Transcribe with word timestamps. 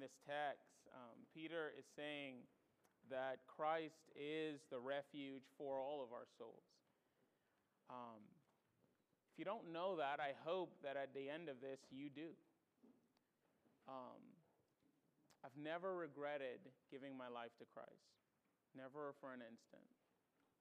this 0.00 0.16
text, 0.26 0.88
um, 0.96 1.22
Peter 1.32 1.72
is 1.76 1.84
saying 1.96 2.48
that 3.08 3.44
Christ 3.46 4.08
is 4.16 4.60
the 4.70 4.80
refuge 4.80 5.44
for 5.56 5.80
all 5.80 6.02
of 6.02 6.12
our 6.12 6.26
souls. 6.38 6.64
Um, 7.88 8.22
if 9.32 9.38
you 9.38 9.44
don't 9.44 9.72
know 9.72 9.96
that, 9.96 10.20
I 10.20 10.32
hope 10.44 10.74
that 10.82 10.96
at 10.96 11.14
the 11.14 11.28
end 11.28 11.48
of 11.48 11.60
this 11.60 11.80
you 11.90 12.10
do. 12.10 12.32
Um, 13.88 14.22
I've 15.42 15.56
never 15.56 15.96
regretted 15.96 16.60
giving 16.92 17.16
my 17.16 17.26
life 17.26 17.52
to 17.58 17.66
Christ, 17.72 18.12
never 18.76 19.16
for 19.18 19.32
an 19.32 19.40
instant. 19.40 19.88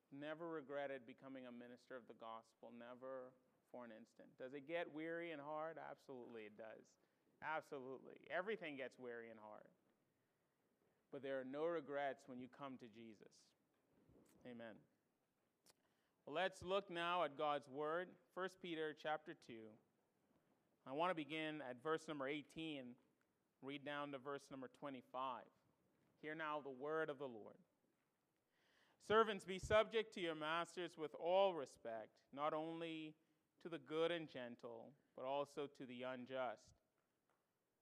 Never 0.09 0.49
regretted 0.49 1.05
becoming 1.05 1.45
a 1.45 1.53
minister 1.53 1.93
of 1.93 2.07
the 2.09 2.17
gospel, 2.17 2.73
never 2.73 3.29
for 3.69 3.85
an 3.85 3.93
instant. 3.93 4.33
Does 4.41 4.57
it 4.57 4.65
get 4.65 4.89
weary 4.89 5.29
and 5.29 5.41
hard? 5.41 5.77
Absolutely, 5.77 6.49
it 6.49 6.57
does. 6.57 6.81
Absolutely. 7.43 8.19
Everything 8.35 8.75
gets 8.75 8.99
weary 8.99 9.29
and 9.29 9.39
hard. 9.39 9.67
But 11.11 11.23
there 11.23 11.39
are 11.39 11.47
no 11.49 11.65
regrets 11.65 12.23
when 12.27 12.39
you 12.39 12.47
come 12.57 12.77
to 12.79 12.85
Jesus. 12.85 13.33
Amen. 14.45 14.75
Well, 16.25 16.35
let's 16.35 16.61
look 16.63 16.91
now 16.91 17.23
at 17.23 17.37
God's 17.37 17.67
word. 17.69 18.07
1 18.35 18.49
Peter 18.61 18.95
chapter 19.01 19.35
2. 19.47 19.53
I 20.87 20.93
want 20.93 21.11
to 21.11 21.15
begin 21.15 21.61
at 21.69 21.81
verse 21.83 22.07
number 22.07 22.27
18, 22.27 22.81
read 23.61 23.85
down 23.85 24.11
to 24.11 24.17
verse 24.17 24.43
number 24.49 24.69
25. 24.79 25.43
Hear 26.21 26.35
now 26.35 26.59
the 26.63 26.69
word 26.69 27.09
of 27.09 27.17
the 27.19 27.25
Lord. 27.25 27.57
Servants, 29.07 29.43
be 29.43 29.59
subject 29.59 30.13
to 30.13 30.21
your 30.21 30.35
masters 30.35 30.91
with 30.97 31.11
all 31.19 31.53
respect, 31.53 32.09
not 32.33 32.53
only 32.53 33.15
to 33.63 33.69
the 33.69 33.79
good 33.79 34.11
and 34.11 34.29
gentle, 34.29 34.91
but 35.15 35.25
also 35.25 35.67
to 35.77 35.85
the 35.85 36.03
unjust. 36.03 36.78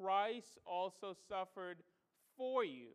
Christ 0.00 0.58
also 0.66 1.14
suffered 1.28 1.78
for 2.36 2.64
you, 2.64 2.88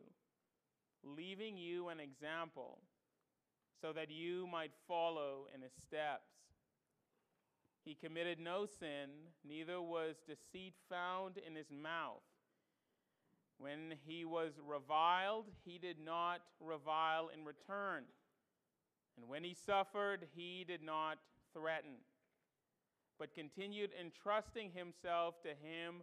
leaving 1.02 1.56
you 1.56 1.88
an 1.88 2.00
example, 2.00 2.78
so 3.80 3.92
that 3.92 4.10
you 4.10 4.46
might 4.46 4.72
follow 4.86 5.46
in 5.54 5.62
his 5.62 5.72
steps. 5.72 6.30
He 7.84 7.94
committed 7.94 8.38
no 8.38 8.66
sin, 8.66 9.08
neither 9.46 9.80
was 9.80 10.16
deceit 10.26 10.74
found 10.88 11.38
in 11.38 11.54
his 11.54 11.70
mouth. 11.70 12.22
When 13.58 13.94
he 14.06 14.24
was 14.24 14.52
reviled, 14.66 15.46
he 15.64 15.78
did 15.78 15.96
not 16.02 16.40
revile 16.60 17.30
in 17.32 17.44
return. 17.44 18.04
And 19.16 19.28
when 19.28 19.44
he 19.44 19.54
suffered, 19.54 20.26
he 20.34 20.64
did 20.66 20.82
not 20.82 21.18
threaten, 21.52 21.96
but 23.18 23.34
continued 23.34 23.90
entrusting 23.98 24.70
himself 24.72 25.42
to 25.42 25.48
him 25.48 26.02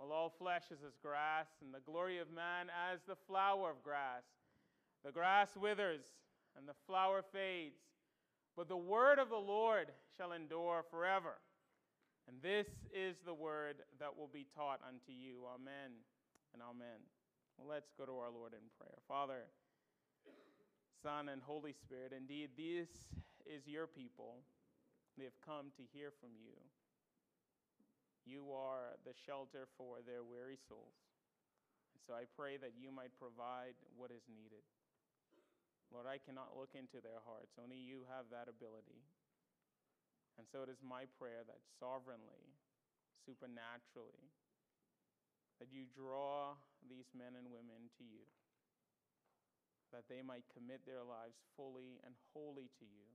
Well, 0.00 0.16
all 0.16 0.32
flesh 0.38 0.64
is 0.72 0.78
as 0.80 0.96
grass, 1.02 1.48
and 1.60 1.74
the 1.74 1.84
glory 1.84 2.18
of 2.18 2.32
man 2.32 2.68
as 2.90 3.00
the 3.06 3.16
flower 3.28 3.68
of 3.70 3.82
grass. 3.84 4.24
The 5.04 5.12
grass 5.12 5.50
withers, 5.60 6.00
and 6.56 6.66
the 6.66 6.78
flower 6.86 7.22
fades, 7.32 7.76
but 8.56 8.66
the 8.66 8.76
word 8.76 9.18
of 9.18 9.28
the 9.28 9.36
Lord 9.36 9.88
shall 10.16 10.32
endure 10.32 10.84
forever. 10.90 11.36
And 12.26 12.40
this 12.42 12.66
is 12.94 13.16
the 13.26 13.34
word 13.34 13.76
that 13.98 14.16
will 14.16 14.30
be 14.32 14.46
taught 14.56 14.80
unto 14.86 15.12
you. 15.12 15.44
Amen 15.54 15.92
and 16.54 16.62
amen. 16.62 17.04
Well, 17.58 17.68
let's 17.68 17.92
go 17.98 18.06
to 18.06 18.12
our 18.12 18.30
Lord 18.30 18.52
in 18.54 18.64
prayer. 18.78 18.98
Father, 19.06 19.44
Son, 21.02 21.28
and 21.28 21.42
Holy 21.42 21.72
Spirit, 21.72 22.12
indeed, 22.16 22.50
this 22.56 22.88
is 23.44 23.66
your 23.66 23.86
people. 23.86 24.36
They 25.18 25.24
have 25.24 25.40
come 25.44 25.72
to 25.76 25.82
hear 25.92 26.10
from 26.20 26.30
you. 26.40 26.56
You 28.30 28.54
are 28.54 28.94
the 29.02 29.10
shelter 29.26 29.66
for 29.74 30.06
their 30.06 30.22
weary 30.22 30.54
souls. 30.70 30.94
And 31.90 31.98
so 32.06 32.14
I 32.14 32.30
pray 32.38 32.62
that 32.62 32.78
you 32.78 32.94
might 32.94 33.10
provide 33.18 33.74
what 33.98 34.14
is 34.14 34.22
needed. 34.30 34.62
Lord, 35.90 36.06
I 36.06 36.22
cannot 36.22 36.54
look 36.54 36.78
into 36.78 37.02
their 37.02 37.18
hearts, 37.26 37.58
only 37.58 37.82
you 37.82 38.06
have 38.06 38.30
that 38.30 38.46
ability. 38.46 39.02
And 40.38 40.46
so 40.46 40.62
it 40.62 40.70
is 40.70 40.78
my 40.78 41.10
prayer 41.18 41.42
that 41.42 41.58
sovereignly, 41.82 42.54
supernaturally, 43.26 44.30
that 45.58 45.74
you 45.74 45.90
draw 45.90 46.54
these 46.86 47.10
men 47.10 47.34
and 47.34 47.50
women 47.50 47.90
to 47.98 48.06
you, 48.06 48.22
that 49.90 50.06
they 50.06 50.22
might 50.22 50.46
commit 50.54 50.86
their 50.86 51.02
lives 51.02 51.34
fully 51.58 51.98
and 52.06 52.14
wholly 52.30 52.70
to 52.78 52.86
you 52.86 53.09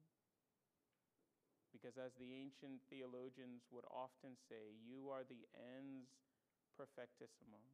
because, 1.75 2.00
as 2.00 2.16
the 2.16 2.31
ancient 2.31 2.80
theologians 2.88 3.68
would 3.68 3.84
often 3.91 4.40
say, 4.47 4.80
you 4.80 5.12
are 5.12 5.28
the 5.28 5.44
ens 5.59 6.08
perfectissimum, 6.80 7.68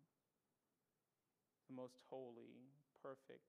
the 1.69 1.78
most 1.78 2.01
holy, 2.09 2.73
perfect, 2.97 3.45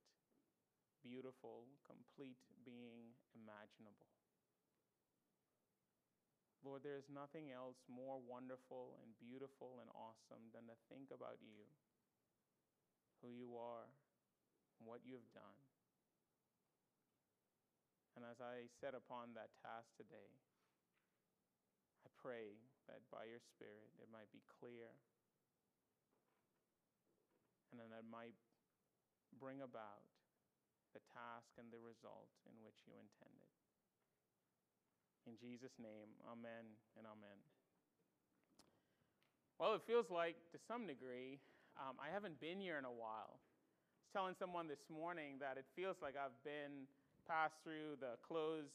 beautiful, 1.00 1.64
complete 1.88 2.36
being 2.68 3.16
imaginable. 3.32 4.12
Lord, 6.60 6.84
there 6.84 7.00
is 7.00 7.08
nothing 7.08 7.48
else 7.48 7.80
more 7.88 8.20
wonderful 8.20 9.00
and 9.00 9.16
beautiful 9.16 9.80
and 9.80 9.88
awesome 9.96 10.52
than 10.52 10.68
to 10.68 10.76
think 10.92 11.08
about 11.08 11.40
you, 11.40 11.64
who 13.24 13.32
you 13.32 13.56
are, 13.56 13.88
and 14.76 14.84
what 14.84 15.00
you 15.02 15.16
have 15.16 15.32
done. 15.32 15.71
And 18.22 18.30
as 18.30 18.38
I 18.38 18.70
set 18.78 18.94
upon 18.94 19.34
that 19.34 19.50
task 19.66 19.90
today, 19.98 20.30
I 22.06 22.08
pray 22.22 22.54
that 22.86 23.02
by 23.10 23.26
your 23.26 23.42
Spirit 23.42 23.90
it 23.98 24.06
might 24.14 24.30
be 24.30 24.46
clear 24.46 24.94
and 27.74 27.82
that 27.82 27.90
it 27.90 28.06
might 28.06 28.38
bring 29.42 29.66
about 29.66 30.06
the 30.94 31.02
task 31.10 31.50
and 31.58 31.66
the 31.74 31.82
result 31.82 32.30
in 32.46 32.54
which 32.62 32.86
you 32.86 32.94
intended. 32.94 33.50
In 35.26 35.34
Jesus' 35.34 35.74
name, 35.82 36.14
amen 36.30 36.78
and 36.94 37.10
amen. 37.10 37.42
Well, 39.58 39.74
it 39.74 39.82
feels 39.82 40.14
like 40.14 40.38
to 40.54 40.62
some 40.62 40.86
degree 40.86 41.42
um, 41.74 41.98
I 41.98 42.06
haven't 42.14 42.38
been 42.38 42.62
here 42.62 42.78
in 42.78 42.86
a 42.86 42.94
while. 42.94 43.42
I 43.42 43.98
was 43.98 44.14
telling 44.14 44.38
someone 44.38 44.70
this 44.70 44.86
morning 44.86 45.42
that 45.42 45.58
it 45.58 45.66
feels 45.74 45.98
like 45.98 46.14
I've 46.14 46.38
been 46.46 46.86
passed 47.28 47.56
through 47.64 47.98
the 48.00 48.18
closed 48.22 48.74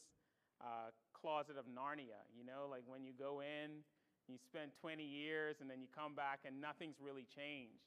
uh, 0.60 0.90
closet 1.14 1.56
of 1.58 1.66
Narnia, 1.66 2.22
you 2.34 2.42
know, 2.42 2.66
like 2.70 2.82
when 2.86 3.02
you 3.02 3.12
go 3.14 3.40
in, 3.42 3.82
you 4.28 4.36
spend 4.44 4.76
20 4.80 5.00
years, 5.02 5.56
and 5.60 5.70
then 5.70 5.80
you 5.80 5.88
come 5.88 6.12
back 6.14 6.44
and 6.44 6.60
nothing's 6.60 7.00
really 7.00 7.24
changed. 7.32 7.80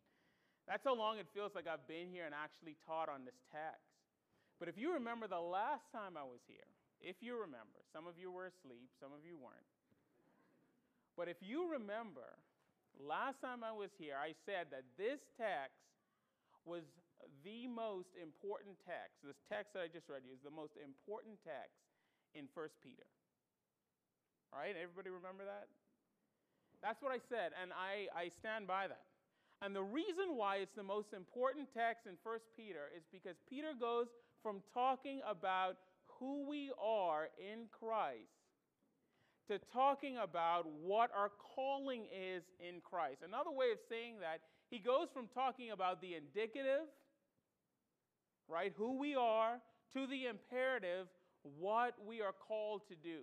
That's 0.67 0.83
how 0.85 0.95
long 0.95 1.17
it 1.17 1.27
feels 1.33 1.53
like 1.53 1.65
I've 1.67 1.85
been 1.85 2.09
here 2.09 2.25
and 2.25 2.33
actually 2.33 2.77
taught 2.85 3.09
on 3.09 3.25
this 3.25 3.37
text. 3.49 3.85
But 4.61 4.69
if 4.69 4.77
you 4.77 4.93
remember 4.93 5.27
the 5.27 5.41
last 5.41 5.89
time 5.89 6.13
I 6.17 6.25
was 6.25 6.41
here, 6.45 6.69
if 7.01 7.17
you 7.19 7.33
remember, 7.33 7.81
some 7.89 8.05
of 8.05 8.13
you 8.17 8.29
were 8.29 8.45
asleep, 8.45 8.93
some 9.01 9.09
of 9.09 9.25
you 9.25 9.37
weren't. 9.37 9.73
But 11.17 11.27
if 11.27 11.37
you 11.41 11.65
remember, 11.65 12.37
last 13.01 13.41
time 13.41 13.65
I 13.65 13.73
was 13.73 13.89
here, 13.97 14.15
I 14.15 14.37
said 14.45 14.69
that 14.69 14.85
this 14.97 15.19
text 15.33 15.81
was 16.65 16.85
the 17.43 17.67
most 17.67 18.13
important 18.17 18.77
text. 18.85 19.21
This 19.23 19.39
text 19.49 19.73
that 19.73 19.85
I 19.85 19.89
just 19.89 20.09
read 20.09 20.21
you 20.25 20.33
is 20.33 20.43
the 20.43 20.53
most 20.53 20.77
important 20.77 21.37
text 21.41 21.81
in 22.33 22.47
1 22.53 22.69
Peter. 22.81 23.07
All 24.53 24.59
right, 24.59 24.75
everybody 24.75 25.09
remember 25.09 25.47
that? 25.47 25.71
That's 26.83 27.01
what 27.01 27.13
I 27.13 27.21
said, 27.29 27.53
and 27.55 27.71
I, 27.71 28.09
I 28.11 28.27
stand 28.29 28.67
by 28.67 28.89
that. 28.89 29.05
And 29.61 29.75
the 29.75 29.85
reason 29.85 30.33
why 30.35 30.57
it's 30.57 30.73
the 30.73 30.83
most 30.83 31.13
important 31.13 31.69
text 31.69 32.09
in 32.09 32.17
1 32.25 32.39
Peter 32.57 32.89
is 32.97 33.05
because 33.13 33.37
Peter 33.47 33.77
goes 33.77 34.07
from 34.41 34.65
talking 34.73 35.21
about 35.29 35.77
who 36.17 36.49
we 36.49 36.71
are 36.81 37.29
in 37.37 37.69
Christ 37.69 38.41
to 39.47 39.59
talking 39.73 40.17
about 40.17 40.65
what 40.81 41.11
our 41.15 41.29
calling 41.55 42.05
is 42.09 42.43
in 42.59 42.81
Christ. 42.81 43.21
Another 43.25 43.51
way 43.51 43.71
of 43.71 43.79
saying 43.89 44.15
that, 44.21 44.41
he 44.69 44.79
goes 44.79 45.09
from 45.13 45.27
talking 45.33 45.71
about 45.71 46.01
the 46.01 46.15
indicative, 46.15 46.87
right, 48.51 48.73
who 48.77 48.97
we 48.97 49.15
are, 49.15 49.59
to 49.93 50.07
the 50.07 50.25
imperative, 50.27 51.07
what 51.59 51.95
we 52.05 52.21
are 52.21 52.33
called 52.33 52.81
to 52.89 52.95
do. 52.95 53.21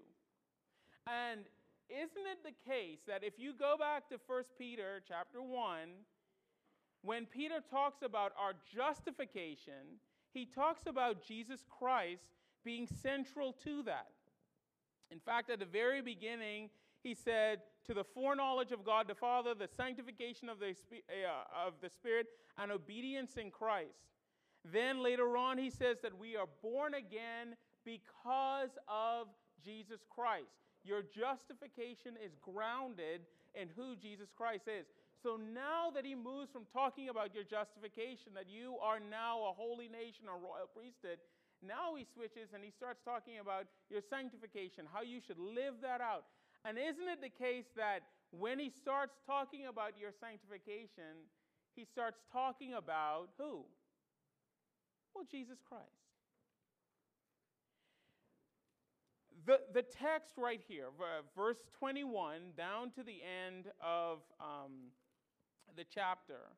And 1.07 1.41
isn't 1.89 2.27
it 2.27 2.45
the 2.45 2.71
case 2.71 2.99
that 3.07 3.25
if 3.25 3.35
you 3.39 3.53
go 3.59 3.77
back 3.79 4.09
to 4.09 4.19
1 4.27 4.43
Peter 4.59 5.01
chapter 5.07 5.43
1, 5.43 5.89
when 7.03 7.27
Peter 7.27 7.61
talks 7.71 8.03
about 8.03 8.33
our 8.39 8.53
justification, 8.75 10.01
he 10.33 10.45
talks 10.45 10.83
about 10.87 11.27
Jesus 11.27 11.65
Christ 11.79 12.25
being 12.65 12.87
central 12.87 13.53
to 13.65 13.83
that. 13.85 14.11
In 15.11 15.21
fact, 15.21 15.49
at 15.49 15.61
the 15.61 15.65
very 15.65 16.03
beginning, 16.03 16.69
he 17.03 17.15
said, 17.15 17.61
To 17.87 17.95
the 17.95 18.05
foreknowledge 18.05 18.73
of 18.73 18.85
God 18.85 19.09
the 19.09 19.15
Father, 19.15 19.55
the 19.55 19.69
sanctification 19.75 20.49
of 20.49 20.59
the, 20.59 20.75
uh, 20.93 21.67
of 21.67 21.75
the 21.81 21.89
Spirit, 21.89 22.27
and 22.59 22.71
obedience 22.71 23.37
in 23.37 23.51
Christ. 23.51 24.09
Then 24.65 25.03
later 25.03 25.37
on, 25.37 25.59
he 25.59 25.71
says 25.71 25.99
that 26.03 26.19
we 26.19 26.37
are 26.37 26.49
born 26.63 26.95
again 26.95 27.57
because 27.85 28.77
of 28.89 29.29
Jesus 29.65 30.01
Christ. 30.11 30.53
Your 30.85 31.03
justification 31.03 32.15
is 32.23 32.33
grounded 32.41 33.23
in 33.55 33.69
who 33.77 33.97
Jesus 33.97 34.29
Christ 34.37 34.69
is. 34.69 34.87
So 35.23 35.37
now 35.37 35.91
that 35.95 36.05
he 36.05 36.15
moves 36.15 36.51
from 36.53 36.63
talking 36.73 37.09
about 37.09 37.35
your 37.35 37.45
justification, 37.45 38.33
that 38.35 38.49
you 38.49 38.77
are 38.79 39.01
now 39.01 39.51
a 39.51 39.53
holy 39.53 39.89
nation, 39.89 40.31
a 40.31 40.37
royal 40.39 40.71
priesthood, 40.71 41.19
now 41.59 41.99
he 41.99 42.07
switches 42.07 42.55
and 42.55 42.63
he 42.63 42.71
starts 42.71 43.03
talking 43.05 43.43
about 43.43 43.67
your 43.91 44.01
sanctification, 44.01 44.87
how 44.87 45.03
you 45.03 45.19
should 45.19 45.39
live 45.39 45.83
that 45.83 46.01
out. 46.01 46.25
And 46.65 46.79
isn't 46.79 47.09
it 47.09 47.21
the 47.21 47.35
case 47.35 47.67
that 47.75 48.07
when 48.31 48.59
he 48.59 48.71
starts 48.71 49.19
talking 49.27 49.67
about 49.67 49.99
your 49.99 50.13
sanctification, 50.15 51.27
he 51.75 51.85
starts 51.85 52.23
talking 52.31 52.75
about 52.75 53.31
who? 53.39 53.65
Well, 55.15 55.25
Jesus 55.31 55.59
Christ. 55.69 55.87
The, 59.47 59.61
the 59.73 59.83
text 59.83 60.35
right 60.37 60.61
here, 60.69 60.87
verse 61.35 61.57
21 61.79 62.53
down 62.57 62.91
to 62.93 63.03
the 63.03 63.19
end 63.25 63.67
of 63.81 64.19
um, 64.41 64.93
the 65.75 65.85
chapter, 65.89 66.53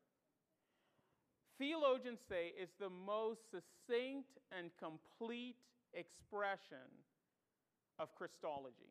theologians 1.56 2.19
say 2.29 2.52
is 2.61 2.69
the 2.81 2.91
most 2.91 3.41
succinct 3.52 4.29
and 4.50 4.70
complete 4.81 5.56
expression 5.94 6.91
of 7.99 8.14
Christology. 8.17 8.91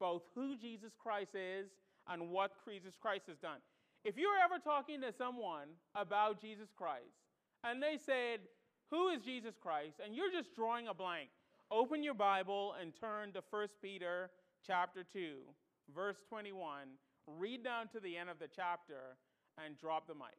Both 0.00 0.22
who 0.34 0.56
Jesus 0.56 0.92
Christ 0.98 1.34
is 1.34 1.70
and 2.08 2.30
what 2.30 2.50
Jesus 2.66 2.94
Christ 3.00 3.24
has 3.28 3.36
done. 3.38 3.60
If 4.04 4.16
you're 4.18 4.40
ever 4.42 4.58
talking 4.58 5.00
to 5.02 5.12
someone 5.16 5.68
about 5.94 6.40
Jesus 6.40 6.68
Christ 6.76 7.23
and 7.64 7.82
they 7.82 7.98
said, 8.04 8.40
Who 8.90 9.08
is 9.08 9.22
Jesus 9.22 9.54
Christ? 9.60 10.00
and 10.04 10.14
you're 10.14 10.30
just 10.30 10.54
drawing 10.54 10.88
a 10.88 10.94
blank, 10.94 11.30
open 11.70 12.02
your 12.02 12.14
Bible 12.14 12.74
and 12.80 12.92
turn 12.98 13.32
to 13.32 13.42
1 13.50 13.68
Peter 13.82 14.30
chapter 14.66 15.02
2, 15.12 15.36
verse 15.94 16.16
21. 16.28 16.88
Read 17.26 17.64
down 17.64 17.88
to 17.88 18.00
the 18.00 18.16
end 18.16 18.28
of 18.28 18.38
the 18.38 18.48
chapter 18.54 19.16
and 19.64 19.78
drop 19.78 20.06
the 20.06 20.14
mic. 20.14 20.36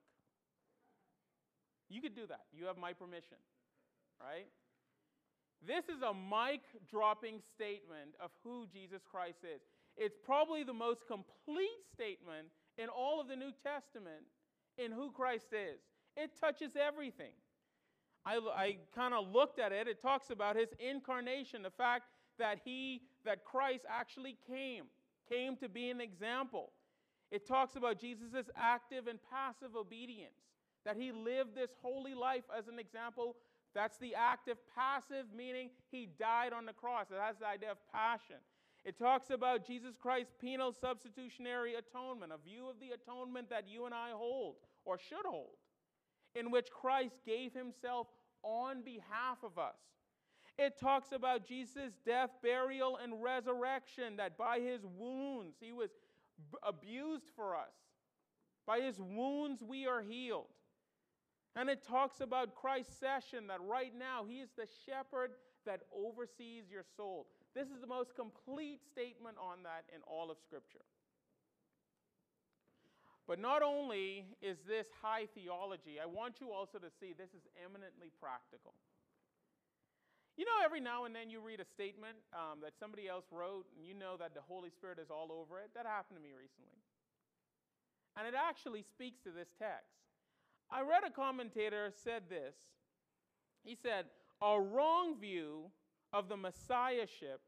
You 1.89 2.01
could 2.01 2.15
do 2.15 2.27
that. 2.27 2.45
You 2.53 2.65
have 2.65 2.77
my 2.77 2.93
permission, 2.93 3.37
right? 4.21 4.47
This 5.65 5.85
is 5.85 6.01
a 6.01 6.13
mic 6.13 6.61
dropping 6.89 7.41
statement 7.41 8.13
of 8.19 8.31
who 8.43 8.65
Jesus 8.71 9.01
Christ 9.09 9.39
is. 9.43 9.61
It's 9.97 10.17
probably 10.23 10.63
the 10.63 10.73
most 10.73 11.07
complete 11.07 11.81
statement 11.93 12.49
in 12.77 12.89
all 12.89 13.21
of 13.21 13.27
the 13.27 13.35
New 13.35 13.51
Testament 13.63 14.25
in 14.77 14.91
who 14.91 15.11
Christ 15.11 15.47
is. 15.53 15.79
It 16.17 16.31
touches 16.39 16.71
everything. 16.75 17.33
I, 18.25 18.39
I 18.55 18.77
kind 18.95 19.13
of 19.13 19.31
looked 19.31 19.59
at 19.59 19.71
it. 19.71 19.87
It 19.87 20.01
talks 20.01 20.29
about 20.29 20.55
his 20.55 20.69
incarnation, 20.79 21.61
the 21.61 21.69
fact 21.69 22.05
that 22.39 22.59
he, 22.63 23.01
that 23.23 23.45
Christ 23.45 23.85
actually 23.89 24.37
came, 24.47 24.85
came 25.29 25.55
to 25.57 25.69
be 25.69 25.89
an 25.89 26.01
example. 26.01 26.71
It 27.31 27.47
talks 27.47 27.75
about 27.75 27.99
Jesus' 27.99 28.49
active 28.55 29.07
and 29.07 29.19
passive 29.31 29.75
obedience, 29.75 30.39
that 30.85 30.95
he 30.95 31.11
lived 31.11 31.55
this 31.55 31.71
holy 31.81 32.13
life 32.13 32.43
as 32.57 32.67
an 32.67 32.79
example. 32.79 33.35
That's 33.73 33.97
the 33.97 34.15
active, 34.15 34.57
passive, 34.75 35.25
meaning 35.35 35.69
he 35.91 36.07
died 36.17 36.53
on 36.53 36.65
the 36.65 36.73
cross. 36.73 37.07
It 37.11 37.19
has 37.19 37.37
the 37.37 37.47
idea 37.47 37.71
of 37.71 37.77
passion. 37.91 38.37
It 38.85 38.97
talks 38.97 39.31
about 39.31 39.65
Jesus 39.65 39.95
Christ's 39.99 40.33
penal 40.39 40.71
substitutionary 40.71 41.73
atonement, 41.75 42.31
a 42.31 42.37
view 42.37 42.69
of 42.69 42.75
the 42.79 42.91
atonement 42.91 43.49
that 43.49 43.67
you 43.67 43.85
and 43.85 43.93
I 43.93 44.11
hold 44.11 44.55
or 44.85 44.97
should 44.97 45.25
hold 45.25 45.57
in 46.35 46.51
which 46.51 46.69
Christ 46.69 47.15
gave 47.25 47.53
himself 47.53 48.07
on 48.43 48.81
behalf 48.81 49.37
of 49.43 49.57
us. 49.57 49.77
It 50.57 50.79
talks 50.79 51.11
about 51.11 51.47
Jesus' 51.47 51.93
death, 52.05 52.29
burial, 52.41 52.97
and 53.01 53.21
resurrection, 53.21 54.17
that 54.17 54.37
by 54.37 54.59
his 54.59 54.81
wounds 54.85 55.55
he 55.59 55.73
was 55.73 55.89
b- 56.51 56.57
abused 56.63 57.29
for 57.35 57.55
us. 57.55 57.73
By 58.65 58.79
his 58.79 58.99
wounds 58.99 59.61
we 59.63 59.85
are 59.85 60.01
healed. 60.01 60.47
And 61.55 61.69
it 61.69 61.83
talks 61.83 62.21
about 62.21 62.55
Christ's 62.55 62.97
session, 62.97 63.47
that 63.47 63.61
right 63.61 63.93
now 63.97 64.25
he 64.27 64.35
is 64.35 64.49
the 64.57 64.67
shepherd 64.85 65.31
that 65.65 65.81
oversees 65.93 66.65
your 66.69 66.83
soul. 66.95 67.27
This 67.53 67.69
is 67.69 67.81
the 67.81 67.87
most 67.87 68.15
complete 68.15 68.81
statement 68.91 69.37
on 69.39 69.63
that 69.63 69.85
in 69.93 70.01
all 70.07 70.29
of 70.29 70.37
Scripture. 70.37 70.83
But 73.27 73.39
not 73.39 73.63
only 73.63 74.25
is 74.41 74.57
this 74.67 74.87
high 75.01 75.25
theology, 75.33 75.97
I 76.01 76.05
want 76.05 76.37
you 76.39 76.51
also 76.51 76.77
to 76.77 76.89
see 76.99 77.13
this 77.13 77.33
is 77.33 77.47
eminently 77.57 78.13
practical. 78.21 78.75
You 80.37 80.45
know, 80.45 80.59
every 80.63 80.81
now 80.81 81.05
and 81.05 81.15
then 81.15 81.29
you 81.29 81.39
read 81.39 81.59
a 81.59 81.65
statement 81.65 82.17
um, 82.33 82.59
that 82.61 82.77
somebody 82.77 83.07
else 83.07 83.25
wrote, 83.31 83.65
and 83.77 83.87
you 83.87 83.95
know 83.95 84.17
that 84.17 84.35
the 84.35 84.41
Holy 84.41 84.69
Spirit 84.69 84.99
is 84.99 85.09
all 85.09 85.31
over 85.31 85.59
it. 85.59 85.71
That 85.73 85.85
happened 85.85 86.19
to 86.19 86.23
me 86.23 86.35
recently. 86.37 86.77
And 88.17 88.27
it 88.27 88.35
actually 88.35 88.83
speaks 88.83 89.19
to 89.23 89.31
this 89.31 89.49
text. 89.57 89.95
I 90.69 90.81
read 90.81 91.03
a 91.07 91.11
commentator 91.11 91.91
said 92.03 92.23
this. 92.29 92.55
He 93.63 93.75
said, 93.75 94.05
A 94.41 94.59
wrong 94.59 95.15
view 95.19 95.71
of 96.13 96.29
the 96.29 96.37
Messiahship 96.37 97.41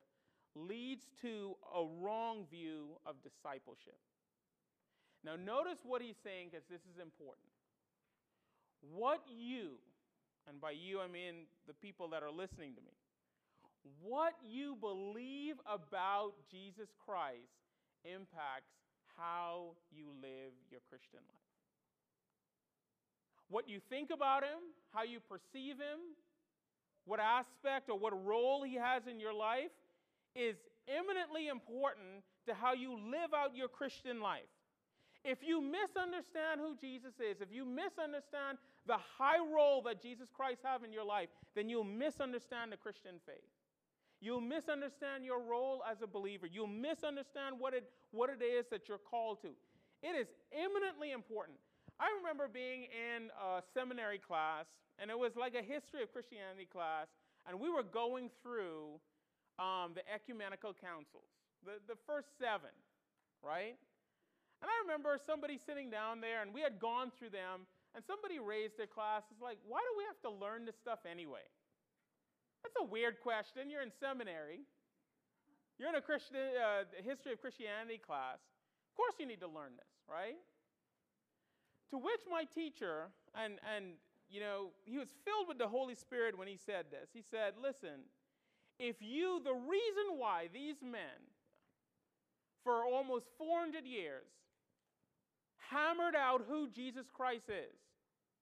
leads 0.55 1.05
to 1.21 1.55
a 1.75 1.85
wrong 1.85 2.45
view 2.49 2.97
of 3.05 3.15
discipleship. 3.21 3.99
Now, 5.23 5.35
notice 5.35 5.79
what 5.83 6.01
he's 6.01 6.17
saying 6.23 6.49
because 6.51 6.65
this 6.69 6.81
is 6.81 7.01
important. 7.01 7.49
What 8.81 9.21
you, 9.27 9.79
and 10.47 10.61
by 10.61 10.71
you 10.71 10.99
I 10.99 11.07
mean 11.07 11.47
the 11.67 11.73
people 11.73 12.09
that 12.09 12.23
are 12.23 12.31
listening 12.31 12.75
to 12.75 12.81
me, 12.81 12.93
what 14.01 14.33
you 14.43 14.75
believe 14.79 15.55
about 15.65 16.33
Jesus 16.51 16.89
Christ 17.05 17.55
impacts 18.03 18.71
how 19.17 19.75
you 19.91 20.05
live 20.21 20.53
your 20.69 20.81
Christian 20.89 21.19
life. 21.27 21.47
What 23.49 23.67
you 23.67 23.79
think 23.89 24.09
about 24.11 24.43
him, 24.43 24.59
how 24.93 25.03
you 25.03 25.19
perceive 25.19 25.77
him, 25.77 26.15
what 27.05 27.19
aspect 27.19 27.89
or 27.89 27.97
what 27.97 28.13
role 28.25 28.63
he 28.63 28.75
has 28.75 29.07
in 29.09 29.19
your 29.19 29.33
life 29.33 29.71
is 30.35 30.57
eminently 30.87 31.47
important 31.47 32.23
to 32.45 32.53
how 32.53 32.73
you 32.73 32.91
live 32.93 33.33
out 33.33 33.55
your 33.55 33.69
Christian 33.69 34.21
life. 34.21 34.51
If 35.27 35.43
you 35.43 35.59
misunderstand 35.59 36.61
who 36.63 36.79
Jesus 36.79 37.19
is, 37.19 37.41
if 37.41 37.51
you 37.51 37.65
misunderstand 37.65 38.63
the 38.87 38.95
high 38.95 39.43
role 39.43 39.81
that 39.81 40.01
Jesus 40.01 40.29
Christ 40.31 40.61
have 40.63 40.85
in 40.85 40.93
your 40.93 41.03
life, 41.03 41.27
then 41.53 41.67
you'll 41.67 41.83
misunderstand 41.83 42.71
the 42.71 42.77
Christian 42.77 43.19
faith. 43.25 43.51
You'll 44.21 44.39
misunderstand 44.39 45.25
your 45.25 45.43
role 45.43 45.83
as 45.83 46.01
a 46.01 46.07
believer. 46.07 46.47
You'll 46.47 46.71
misunderstand 46.71 47.59
what 47.59 47.73
it, 47.73 47.83
what 48.11 48.29
it 48.29 48.41
is 48.41 48.67
that 48.71 48.87
you're 48.87 49.03
called 49.03 49.41
to. 49.41 49.49
It 50.01 50.15
is 50.15 50.27
eminently 50.55 51.11
important. 51.11 51.57
I 51.99 52.07
remember 52.15 52.47
being 52.47 52.87
in 52.87 53.27
a 53.35 53.61
seminary 53.73 54.19
class, 54.19 54.65
and 54.97 55.11
it 55.11 55.19
was 55.19 55.35
like 55.35 55.55
a 55.55 55.61
history 55.61 56.03
of 56.03 56.13
Christianity 56.13 56.69
class, 56.71 57.07
and 57.45 57.59
we 57.59 57.69
were 57.69 57.83
going 57.83 58.29
through 58.41 58.95
um, 59.59 59.91
the 59.91 60.07
ecumenical 60.07 60.71
councils, 60.71 61.27
the, 61.65 61.83
the 61.85 61.99
first 62.07 62.29
seven, 62.39 62.71
right? 63.43 63.75
And 64.61 64.69
I 64.69 64.75
remember 64.85 65.17
somebody 65.21 65.59
sitting 65.61 65.89
down 65.89 66.21
there, 66.21 66.41
and 66.41 66.53
we 66.53 66.61
had 66.61 66.79
gone 66.79 67.11
through 67.13 67.29
them, 67.29 67.69
and 67.93 68.03
somebody 68.05 68.39
raised 68.39 68.77
their 68.77 68.89
class. 68.89 69.23
It's 69.29 69.41
like, 69.41 69.57
why 69.67 69.81
do 69.81 69.91
we 69.97 70.05
have 70.09 70.21
to 70.25 70.31
learn 70.33 70.65
this 70.65 70.77
stuff 70.77 71.05
anyway? 71.05 71.45
That's 72.63 72.77
a 72.81 72.85
weird 72.85 73.21
question. 73.21 73.69
You're 73.69 73.85
in 73.85 73.93
seminary. 73.99 74.65
You're 75.77 75.89
in 75.89 75.95
a 75.95 76.01
Christian 76.01 76.37
uh, 76.57 76.89
history 77.05 77.33
of 77.33 77.41
Christianity 77.41 78.01
class. 78.01 78.41
Of 78.41 78.93
course, 78.97 79.13
you 79.19 79.27
need 79.29 79.41
to 79.41 79.47
learn 79.47 79.77
this, 79.77 79.93
right? 80.09 80.41
To 81.91 81.97
which 81.97 82.25
my 82.29 82.43
teacher, 82.49 83.13
and, 83.37 83.61
and 83.61 83.93
you 84.29 84.41
know, 84.41 84.73
he 84.85 84.97
was 84.97 85.09
filled 85.23 85.47
with 85.47 85.57
the 85.57 85.67
Holy 85.67 85.95
Spirit 85.95 86.37
when 86.37 86.47
he 86.47 86.57
said 86.57 86.85
this. 86.89 87.09
He 87.13 87.21
said, 87.21 87.53
Listen, 87.61 88.09
if 88.79 88.97
you, 88.99 89.39
the 89.43 89.53
reason 89.53 90.17
why 90.17 90.49
these 90.51 90.81
men, 90.81 91.29
for 92.63 92.83
almost 92.83 93.27
400 93.37 93.85
years, 93.85 94.27
hammered 95.69 96.15
out 96.15 96.41
who 96.47 96.69
Jesus 96.69 97.05
Christ 97.13 97.49
is, 97.49 97.75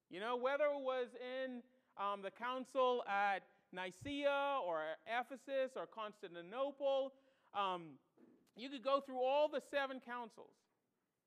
you 0.09 0.19
know, 0.19 0.35
whether 0.35 0.65
it 0.65 0.81
was 0.81 1.07
in 1.19 1.61
um, 1.97 2.21
the 2.21 2.31
council 2.31 3.03
at 3.07 3.43
Nicaea 3.71 4.59
or 4.65 4.81
Ephesus 5.07 5.75
or 5.75 5.87
Constantinople, 5.87 7.13
um, 7.53 7.97
you 8.55 8.69
could 8.69 8.83
go 8.83 9.01
through 9.01 9.21
all 9.21 9.49
the 9.49 9.61
seven 9.71 9.99
councils. 9.99 10.53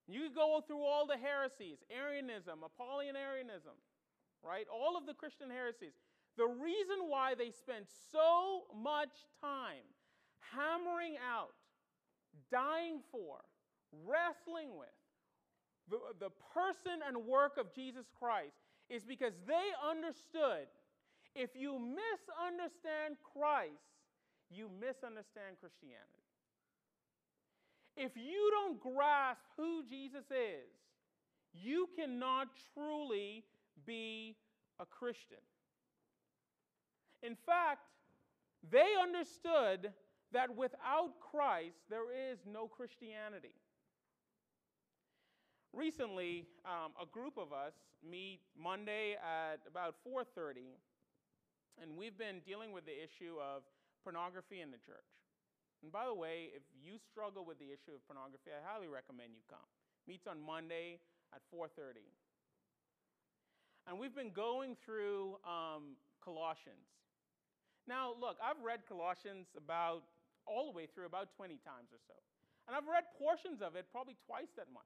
You 0.07 0.23
could 0.29 0.35
go 0.35 0.63
through 0.67 0.83
all 0.83 1.07
the 1.07 1.19
heresies 1.19 1.79
Arianism, 1.91 2.61
Apollinarianism, 2.65 3.77
right? 4.43 4.67
All 4.73 4.97
of 4.97 5.07
the 5.07 5.15
Christian 5.15 5.51
heresies. 5.51 5.93
The 6.37 6.47
reason 6.47 7.09
why 7.09 7.35
they 7.35 7.51
spent 7.51 7.87
so 8.13 8.63
much 8.73 9.27
time 9.43 9.85
hammering 10.55 11.17
out, 11.21 11.53
dying 12.51 13.01
for, 13.11 13.45
wrestling 14.07 14.79
with 14.79 14.89
the, 15.91 15.99
the 16.19 16.31
person 16.55 17.01
and 17.07 17.17
work 17.27 17.57
of 17.59 17.75
Jesus 17.75 18.07
Christ 18.19 18.57
is 18.91 19.05
because 19.05 19.33
they 19.47 19.69
understood 19.89 20.69
if 21.35 21.51
you 21.55 21.79
misunderstand 21.79 23.17
Christ, 23.23 23.73
you 24.51 24.69
misunderstand 24.81 25.61
Christianity. 25.61 26.27
If 27.97 28.13
you 28.17 28.51
don't 28.53 28.81
grasp 28.81 29.43
who 29.57 29.83
Jesus 29.89 30.25
is, 30.31 30.71
you 31.53 31.89
cannot 31.97 32.49
truly 32.73 33.45
be 33.87 34.37
a 34.81 34.87
Christian. 34.87 35.43
In 37.23 37.37
fact, 37.47 37.83
they 38.71 38.95
understood 39.01 39.93
that 40.33 40.55
without 40.55 41.15
Christ, 41.21 41.79
there 41.91 42.31
is 42.31 42.39
no 42.51 42.69
Christianity. 42.69 43.55
Recently, 45.73 46.47
um, 46.65 46.93
a 47.01 47.05
group 47.05 47.37
of 47.37 47.53
us 47.53 47.75
meet 48.03 48.41
Monday 48.57 49.17
at 49.21 49.61
about 49.67 49.97
4:30, 50.03 50.77
and 51.77 51.97
we've 51.97 52.17
been 52.17 52.41
dealing 52.41 52.73
with 52.73 52.87
the 52.87 52.97
issue 52.97 53.39
of 53.39 53.65
pornography 54.03 54.61
in 54.61 54.71
the 54.71 54.79
church. 54.79 55.05
And 55.83 55.93
by 55.93 56.07
the 56.07 56.15
way, 56.15 56.51
if 56.55 56.63
you 56.75 56.99
struggle 56.99 57.45
with 57.45 57.59
the 57.59 57.71
issue 57.71 57.93
of 57.95 58.05
pornography, 58.07 58.51
I 58.51 58.65
highly 58.65 58.89
recommend 58.89 59.35
you 59.35 59.43
come. 59.49 59.69
Meets 60.07 60.27
on 60.27 60.41
Monday 60.41 61.01
at 61.35 61.43
4:30. 61.53 62.01
And 63.87 63.99
we've 63.99 64.15
been 64.15 64.33
going 64.33 64.77
through 64.77 65.39
um, 65.45 65.97
Colossians. 66.21 66.89
Now, 67.87 68.15
look, 68.21 68.37
I've 68.43 68.61
read 68.61 68.85
Colossians 68.87 69.49
about 69.57 70.05
all 70.47 70.67
the 70.67 70.77
way 70.77 70.87
through 70.87 71.07
about 71.07 71.33
20 71.37 71.57
times 71.65 71.93
or 71.93 72.01
so. 72.07 72.15
And 72.67 72.77
I've 72.77 72.87
read 72.87 73.05
portions 73.17 73.63
of 73.63 73.77
it 73.77 73.87
probably 73.91 74.17
twice 74.27 74.53
that 74.57 74.69
much. 74.73 74.85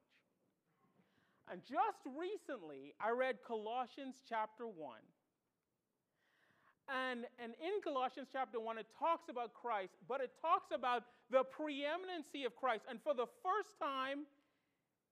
And 1.51 1.61
just 1.63 1.99
recently, 2.07 2.93
I 2.99 3.11
read 3.11 3.37
Colossians 3.45 4.15
chapter 4.27 4.65
1. 4.65 4.97
And, 6.89 7.25
and 7.39 7.53
in 7.63 7.79
Colossians 7.83 8.27
chapter 8.31 8.59
1, 8.59 8.77
it 8.77 8.87
talks 8.99 9.29
about 9.29 9.53
Christ, 9.53 9.93
but 10.07 10.19
it 10.19 10.31
talks 10.41 10.67
about 10.73 11.03
the 11.31 11.43
preeminency 11.43 12.43
of 12.43 12.55
Christ. 12.55 12.83
And 12.89 12.99
for 13.03 13.13
the 13.13 13.27
first 13.43 13.79
time, 13.79 14.27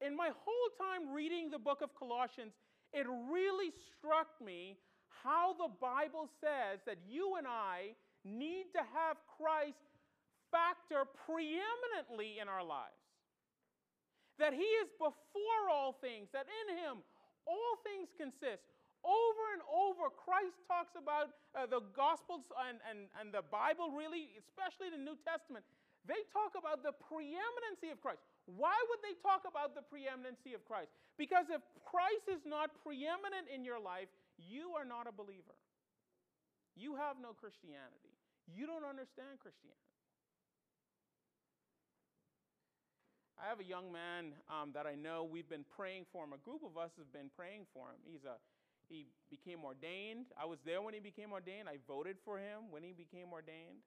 in 0.06 0.16
my 0.16 0.32
whole 0.34 0.70
time 0.80 1.14
reading 1.14 1.50
the 1.50 1.60
book 1.60 1.82
of 1.82 1.96
Colossians, 1.96 2.54
it 2.92 3.08
really 3.08 3.72
struck 3.96 4.28
me 4.44 4.78
how 5.24 5.54
the 5.54 5.70
Bible 5.80 6.28
says 6.42 6.80
that 6.86 6.98
you 7.08 7.36
and 7.38 7.48
I 7.48 7.96
need 8.26 8.66
to 8.74 8.80
have 8.80 9.18
Christ 9.38 9.80
factor 10.52 11.08
preeminently 11.26 12.40
in 12.42 12.50
our 12.50 12.64
lives. 12.64 13.01
That 14.40 14.54
he 14.54 14.68
is 14.84 14.90
before 14.98 15.64
all 15.72 15.98
things, 16.00 16.30
that 16.32 16.48
in 16.48 16.78
him 16.78 17.04
all 17.48 17.74
things 17.84 18.14
consist. 18.16 18.64
Over 19.02 19.44
and 19.58 19.66
over, 19.66 20.14
Christ 20.14 20.62
talks 20.70 20.94
about 20.94 21.34
uh, 21.58 21.66
the 21.66 21.82
Gospels 21.98 22.46
and, 22.70 22.78
and, 22.86 23.10
and 23.18 23.34
the 23.34 23.42
Bible, 23.42 23.90
really, 23.90 24.38
especially 24.38 24.94
the 24.94 25.02
New 25.02 25.18
Testament. 25.26 25.66
They 26.06 26.22
talk 26.30 26.54
about 26.54 26.86
the 26.86 26.94
preeminency 26.94 27.90
of 27.90 27.98
Christ. 28.02 28.22
Why 28.46 28.74
would 28.90 29.02
they 29.02 29.18
talk 29.22 29.46
about 29.46 29.74
the 29.74 29.86
preeminency 29.86 30.54
of 30.54 30.66
Christ? 30.66 30.94
Because 31.18 31.50
if 31.50 31.62
Christ 31.82 32.30
is 32.30 32.42
not 32.46 32.74
preeminent 32.82 33.50
in 33.50 33.66
your 33.66 33.82
life, 33.82 34.10
you 34.38 34.74
are 34.78 34.86
not 34.86 35.06
a 35.06 35.14
believer. 35.14 35.58
You 36.74 36.98
have 36.98 37.22
no 37.22 37.34
Christianity. 37.38 38.14
You 38.50 38.66
don't 38.66 38.86
understand 38.86 39.38
Christianity. 39.42 39.91
I 43.42 43.50
have 43.50 43.58
a 43.58 43.66
young 43.66 43.90
man 43.90 44.38
um, 44.54 44.70
that 44.78 44.86
I 44.86 44.94
know 44.94 45.26
we've 45.26 45.50
been 45.50 45.66
praying 45.66 46.06
for 46.14 46.22
him. 46.22 46.30
A 46.30 46.38
group 46.46 46.62
of 46.62 46.78
us 46.78 46.94
have 47.02 47.10
been 47.10 47.34
praying 47.34 47.66
for 47.74 47.90
him. 47.90 47.98
He's 48.06 48.22
a, 48.22 48.38
he 48.86 49.10
became 49.34 49.66
ordained. 49.66 50.30
I 50.38 50.46
was 50.46 50.62
there 50.62 50.78
when 50.78 50.94
he 50.94 51.02
became 51.02 51.34
ordained. 51.34 51.66
I 51.66 51.82
voted 51.90 52.22
for 52.22 52.38
him 52.38 52.70
when 52.70 52.86
he 52.86 52.94
became 52.94 53.34
ordained. 53.34 53.82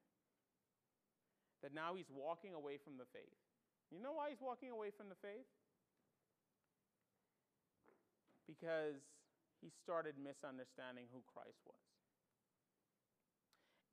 That 1.63 1.71
now 1.71 1.95
he's 1.95 2.11
walking 2.11 2.51
away 2.51 2.83
from 2.83 2.99
the 2.99 3.07
faith. 3.15 3.39
You 3.95 4.03
know 4.03 4.19
why 4.19 4.35
he's 4.35 4.43
walking 4.43 4.75
away 4.75 4.91
from 4.91 5.07
the 5.07 5.17
faith? 5.23 5.47
Because 8.51 8.99
he 9.63 9.71
started 9.71 10.19
misunderstanding 10.19 11.07
who 11.15 11.23
Christ 11.31 11.63
was. 11.63 11.79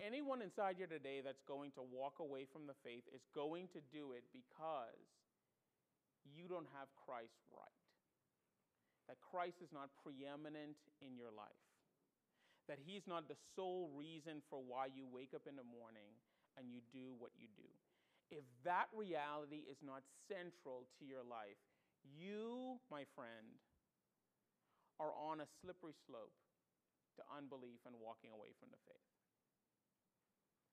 Anyone 0.02 0.42
inside 0.42 0.82
here 0.82 0.90
today 0.90 1.22
that's 1.22 1.46
going 1.46 1.70
to 1.78 1.86
walk 1.86 2.18
away 2.18 2.50
from 2.50 2.66
the 2.66 2.74
faith 2.82 3.06
is 3.14 3.22
going 3.38 3.70
to 3.78 3.80
do 3.94 4.18
it 4.18 4.26
because 4.34 5.21
you 6.26 6.46
don't 6.50 6.70
have 6.78 6.90
Christ 6.94 7.42
right. 7.50 7.82
That 9.10 9.20
Christ 9.20 9.60
is 9.60 9.74
not 9.74 9.92
preeminent 10.02 10.78
in 11.02 11.18
your 11.18 11.34
life. 11.34 11.66
That 12.70 12.80
he's 12.80 13.04
not 13.10 13.28
the 13.28 13.40
sole 13.58 13.92
reason 13.92 14.46
for 14.48 14.62
why 14.62 14.88
you 14.88 15.10
wake 15.10 15.34
up 15.36 15.50
in 15.50 15.58
the 15.58 15.68
morning 15.68 16.16
and 16.56 16.70
you 16.70 16.80
do 16.94 17.18
what 17.18 17.34
you 17.36 17.50
do 17.58 17.68
if 18.32 18.48
that 18.64 18.88
reality 18.96 19.68
is 19.68 19.78
not 19.84 20.08
central 20.32 20.88
to 20.98 21.04
your 21.04 21.22
life, 21.28 21.60
you, 22.08 22.80
my 22.88 23.04
friend, 23.14 23.60
are 24.98 25.12
on 25.12 25.44
a 25.44 25.48
slippery 25.60 25.94
slope 26.08 26.34
to 27.20 27.22
unbelief 27.28 27.84
and 27.84 27.94
walking 28.00 28.32
away 28.32 28.56
from 28.56 28.72
the 28.72 28.80
faith. 28.88 29.12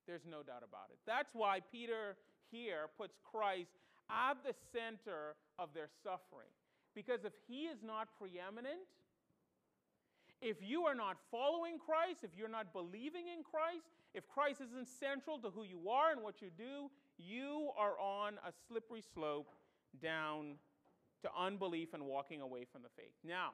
There's 0.07 0.25
no 0.25 0.47
doubt 0.47 0.63
about 0.63 0.95
it. 0.95 1.03
That's 1.05 1.35
why 1.35 1.61
Peter 1.61 2.17
here 2.49 2.89
puts 2.97 3.19
Christ 3.27 3.75
at 4.11 4.43
the 4.45 4.55
center 4.73 5.37
of 5.59 5.71
their 5.75 5.89
suffering. 6.03 6.51
Because 6.95 7.25
if 7.25 7.33
he 7.47 7.65
is 7.65 7.79
not 7.85 8.09
preeminent, 8.19 8.89
if 10.41 10.57
you 10.63 10.83
are 10.83 10.95
not 10.95 11.17
following 11.31 11.79
Christ, 11.79 12.23
if 12.23 12.31
you're 12.37 12.49
not 12.49 12.73
believing 12.73 13.27
in 13.29 13.43
Christ, 13.43 13.87
if 14.15 14.29
Christ 14.29 14.61
isn't 14.61 14.89
central 14.89 15.39
to 15.39 15.51
who 15.51 15.65
you 15.65 15.91
are 15.91 16.13
and 16.13 16.23
what 16.23 16.41
you 16.41 16.49
do, 16.57 16.91
you 17.19 17.71
are 17.77 17.99
on 18.01 18.35
a 18.47 18.53
slippery 18.69 19.03
slope 19.15 19.49
down 20.01 20.55
to 21.23 21.29
unbelief 21.37 21.95
and 21.95 22.05
walking 22.05 22.41
away 22.41 22.65
from 22.71 22.83
the 22.83 22.89
faith. 22.97 23.15
Now, 23.25 23.51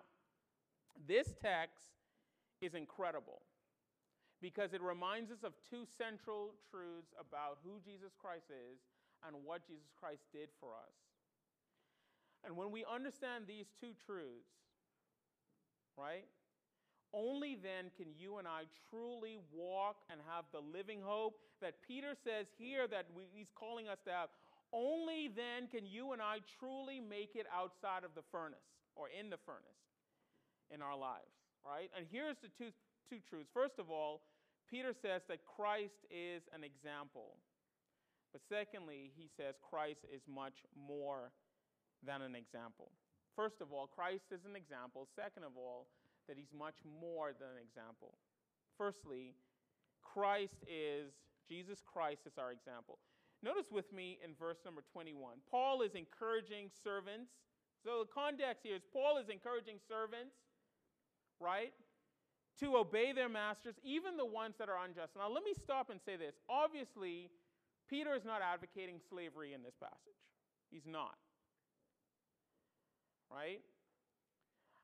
this 1.09 1.35
text 1.41 1.85
is 2.61 2.75
incredible 2.75 3.43
because 4.43 4.75
it 4.75 4.83
reminds 4.83 5.31
us 5.31 5.43
of 5.43 5.55
two 5.71 5.85
central 5.97 6.53
truths 6.71 7.15
about 7.19 7.59
who 7.65 7.81
Jesus 7.85 8.13
Christ 8.21 8.51
is 8.51 8.79
and 9.27 9.37
what 9.45 9.67
Jesus 9.67 9.91
Christ 9.99 10.23
did 10.33 10.49
for 10.61 10.71
us. 10.71 10.95
And 12.45 12.57
when 12.57 12.71
we 12.71 12.85
understand 12.85 13.45
these 13.47 13.67
two 13.81 13.97
truths, 14.05 14.53
right, 15.97 16.29
only 17.15 17.57
then 17.57 17.91
can 17.97 18.13
you 18.19 18.39
and 18.39 18.49
I 18.49 18.65
truly 18.91 19.39
walk 19.55 19.97
and 20.11 20.21
have 20.29 20.45
the 20.53 20.61
living 20.61 21.01
hope 21.01 21.39
that 21.63 21.81
Peter 21.87 22.13
says 22.13 22.47
here 22.59 22.87
that 22.89 23.07
we, 23.15 23.25
he's 23.33 23.51
calling 23.55 23.89
us 23.89 23.99
to 24.05 24.11
have. 24.11 24.29
Only 24.73 25.31
then 25.31 25.69
can 25.71 25.87
you 25.87 26.13
and 26.13 26.21
I 26.21 26.43
truly 26.59 26.99
make 26.99 27.37
it 27.37 27.47
outside 27.55 28.03
of 28.03 28.11
the 28.15 28.27
furnace 28.33 28.67
or 28.97 29.07
in 29.09 29.31
the 29.31 29.39
furnace 29.47 29.79
in 30.75 30.83
our 30.83 30.99
lives, 30.99 31.31
right? 31.65 31.89
And 31.97 32.05
here's 32.11 32.37
the 32.43 32.51
two, 32.59 32.75
two 33.09 33.23
truths. 33.31 33.49
First 33.55 33.79
of 33.79 33.91
all, 33.91 34.23
Peter 34.69 34.93
says 34.93 35.23
that 35.29 35.47
Christ 35.47 36.03
is 36.11 36.43
an 36.53 36.65
example. 36.65 37.39
But 38.35 38.43
secondly, 38.51 39.15
he 39.15 39.31
says 39.31 39.55
Christ 39.63 40.03
is 40.11 40.27
much 40.27 40.67
more 40.75 41.31
than 42.03 42.21
an 42.21 42.35
example. 42.35 42.91
First 43.39 43.63
of 43.63 43.71
all, 43.71 43.87
Christ 43.87 44.35
is 44.35 44.43
an 44.43 44.59
example. 44.59 45.07
Second 45.15 45.47
of 45.47 45.55
all, 45.57 45.87
that 46.27 46.37
he's 46.37 46.51
much 46.51 46.75
more 46.83 47.31
than 47.31 47.47
an 47.55 47.63
example. 47.63 48.19
Firstly, 48.77 49.39
Christ 50.03 50.67
is, 50.67 51.15
Jesus 51.47 51.79
Christ 51.87 52.27
is 52.27 52.35
our 52.35 52.51
example. 52.51 52.99
Notice 53.39 53.71
with 53.71 53.93
me 53.93 54.19
in 54.19 54.35
verse 54.35 54.59
number 54.65 54.83
21. 54.91 55.39
Paul 55.49 55.83
is 55.83 55.95
encouraging 55.95 56.75
servants, 56.83 57.31
So 57.85 58.03
the 58.03 58.11
context 58.11 58.65
here 58.65 58.75
is 58.75 58.83
Paul 58.91 59.19
is 59.19 59.29
encouraging 59.29 59.79
servants, 59.87 60.35
right, 61.39 61.77
to 62.61 62.77
obey 62.77 63.13
their 63.13 63.29
masters, 63.29 63.77
even 63.85 64.17
the 64.17 64.27
ones 64.27 64.55
that 64.59 64.69
are 64.69 64.83
unjust. 64.83 65.13
Now, 65.15 65.29
let 65.29 65.45
me 65.45 65.53
stop 65.53 65.91
and 65.91 66.01
say 66.01 66.17
this. 66.17 66.35
Obviously, 66.49 67.31
Peter 67.89 68.15
is 68.15 68.25
not 68.25 68.41
advocating 68.43 69.01
slavery 69.09 69.53
in 69.53 69.63
this 69.63 69.75
passage. 69.81 70.21
He's 70.71 70.87
not. 70.87 71.17
Right? 73.31 73.61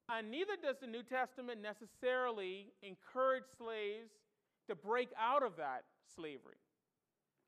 And 0.09 0.31
neither 0.31 0.57
does 0.61 0.77
the 0.81 0.87
New 0.87 1.03
Testament 1.03 1.63
necessarily 1.63 2.73
encourage 2.83 3.45
slaves 3.57 4.11
to 4.69 4.75
break 4.75 5.09
out 5.19 5.43
of 5.43 5.57
that 5.57 5.85
slavery. 6.15 6.59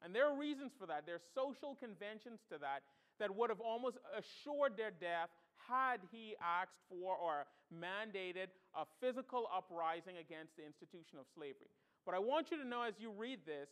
And 0.05 0.15
there 0.15 0.27
are 0.27 0.37
reasons 0.37 0.73
for 0.79 0.87
that. 0.87 1.07
There 1.07 1.17
are 1.17 1.31
social 1.35 1.77
conventions 1.79 2.41
to 2.51 2.59
that 2.59 2.83
that 3.21 3.35
would 3.35 3.51
have 3.51 3.61
almost 3.61 3.99
assured 4.19 4.77
their 4.77 4.91
death 4.91 5.31
had 5.69 6.01
he 6.11 6.35
asked 6.43 6.79
for 6.89 7.15
or 7.15 7.47
mandated 7.71 8.51
a 8.75 8.85
physical 9.01 9.47
uprising 9.55 10.19
against 10.19 10.57
the 10.57 10.67
institution 10.67 11.19
of 11.19 11.27
slavery. 11.35 11.71
But 12.05 12.15
I 12.15 12.19
want 12.19 12.51
you 12.51 12.59
to 12.59 12.67
know 12.67 12.83
as 12.83 12.95
you 12.99 13.11
read 13.11 13.41
this, 13.47 13.71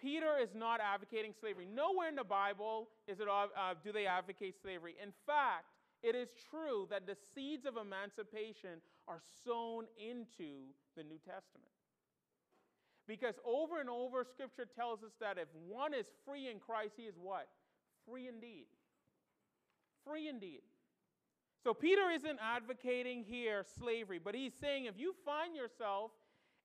Peter 0.00 0.38
is 0.40 0.54
not 0.54 0.80
advocating 0.80 1.32
slavery. 1.38 1.66
Nowhere 1.66 2.08
in 2.08 2.14
the 2.14 2.24
Bible 2.24 2.88
is 3.06 3.20
it, 3.20 3.28
uh, 3.28 3.74
do 3.82 3.92
they 3.92 4.06
advocate 4.06 4.54
slavery. 4.60 4.94
In 5.02 5.12
fact, 5.26 5.66
it 6.02 6.14
is 6.14 6.28
true 6.50 6.86
that 6.90 7.06
the 7.06 7.16
seeds 7.34 7.66
of 7.66 7.76
emancipation 7.76 8.80
are 9.08 9.20
sown 9.44 9.86
into 9.98 10.70
the 10.96 11.02
New 11.02 11.18
Testament. 11.18 11.72
Because 13.06 13.34
over 13.44 13.80
and 13.80 13.88
over, 13.88 14.24
Scripture 14.24 14.66
tells 14.66 15.02
us 15.02 15.12
that 15.20 15.38
if 15.38 15.48
one 15.66 15.94
is 15.94 16.06
free 16.24 16.48
in 16.50 16.58
Christ, 16.60 16.94
he 16.96 17.04
is 17.04 17.16
what? 17.20 17.48
Free 18.06 18.28
indeed. 18.28 18.66
Free 20.04 20.28
indeed. 20.28 20.60
So 21.64 21.74
Peter 21.74 22.10
isn't 22.10 22.38
advocating 22.40 23.24
here 23.24 23.64
slavery, 23.78 24.20
but 24.22 24.34
he's 24.34 24.52
saying 24.60 24.84
if 24.84 24.98
you 24.98 25.14
find 25.24 25.56
yourself 25.56 26.12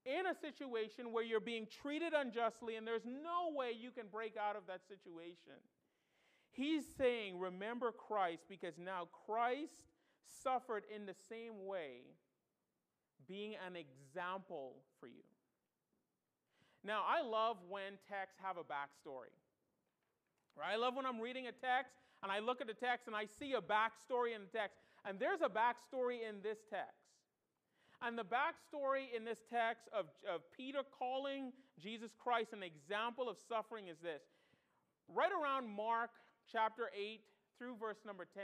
in 0.06 0.28
a 0.28 0.36
situation 0.36 1.12
where 1.12 1.24
you're 1.24 1.40
being 1.40 1.68
treated 1.82 2.14
unjustly 2.14 2.76
and 2.76 2.86
there's 2.86 3.06
no 3.06 3.56
way 3.56 3.72
you 3.78 3.92
can 3.92 4.06
break 4.12 4.36
out 4.38 4.56
of 4.56 4.64
that 4.68 4.82
situation, 4.88 5.60
he's 6.52 6.84
saying, 6.98 7.40
remember 7.40 7.92
Christ 7.92 8.44
because 8.50 8.76
now 8.78 9.08
Christ 9.26 9.82
suffered 10.44 10.84
in 10.94 11.06
the 11.06 11.16
same 11.30 11.66
way, 11.66 12.02
being 13.28 13.56
an 13.66 13.76
example 13.76 14.76
for 15.00 15.08
you. 15.08 15.24
Now, 16.84 17.04
I 17.08 17.22
love 17.22 17.58
when 17.70 17.94
texts 18.10 18.40
have 18.44 18.58
a 18.58 18.64
backstory. 18.64 19.32
Right? 20.58 20.74
I 20.74 20.76
love 20.76 20.96
when 20.96 21.06
I'm 21.06 21.20
reading 21.20 21.48
a 21.48 21.52
text 21.52 21.94
and 22.22 22.32
I 22.32 22.40
look 22.40 22.62
at 22.62 22.68
the 22.68 22.74
text 22.74 23.08
and 23.08 23.16
I 23.16 23.26
see 23.26 23.54
a 23.54 23.62
backstory 23.62 24.36
in 24.36 24.42
the 24.42 24.58
text. 24.58 24.78
And 25.06 25.20
there's 25.20 25.42
a 25.42 25.50
backstory 25.50 26.20
in 26.28 26.42
this 26.44 26.60
text. 26.70 27.03
And 28.06 28.18
the 28.18 28.28
backstory 28.28 29.16
in 29.16 29.24
this 29.24 29.40
text 29.50 29.88
of, 29.98 30.08
of 30.28 30.42
Peter 30.56 30.80
calling 30.84 31.54
Jesus 31.82 32.12
Christ 32.22 32.52
an 32.52 32.62
example 32.62 33.30
of 33.30 33.38
suffering 33.48 33.88
is 33.88 33.98
this. 34.04 34.22
Right 35.08 35.32
around 35.32 35.70
Mark 35.70 36.10
chapter 36.52 36.92
8 36.92 37.22
through 37.58 37.78
verse 37.80 38.04
number 38.06 38.26
10, 38.26 38.44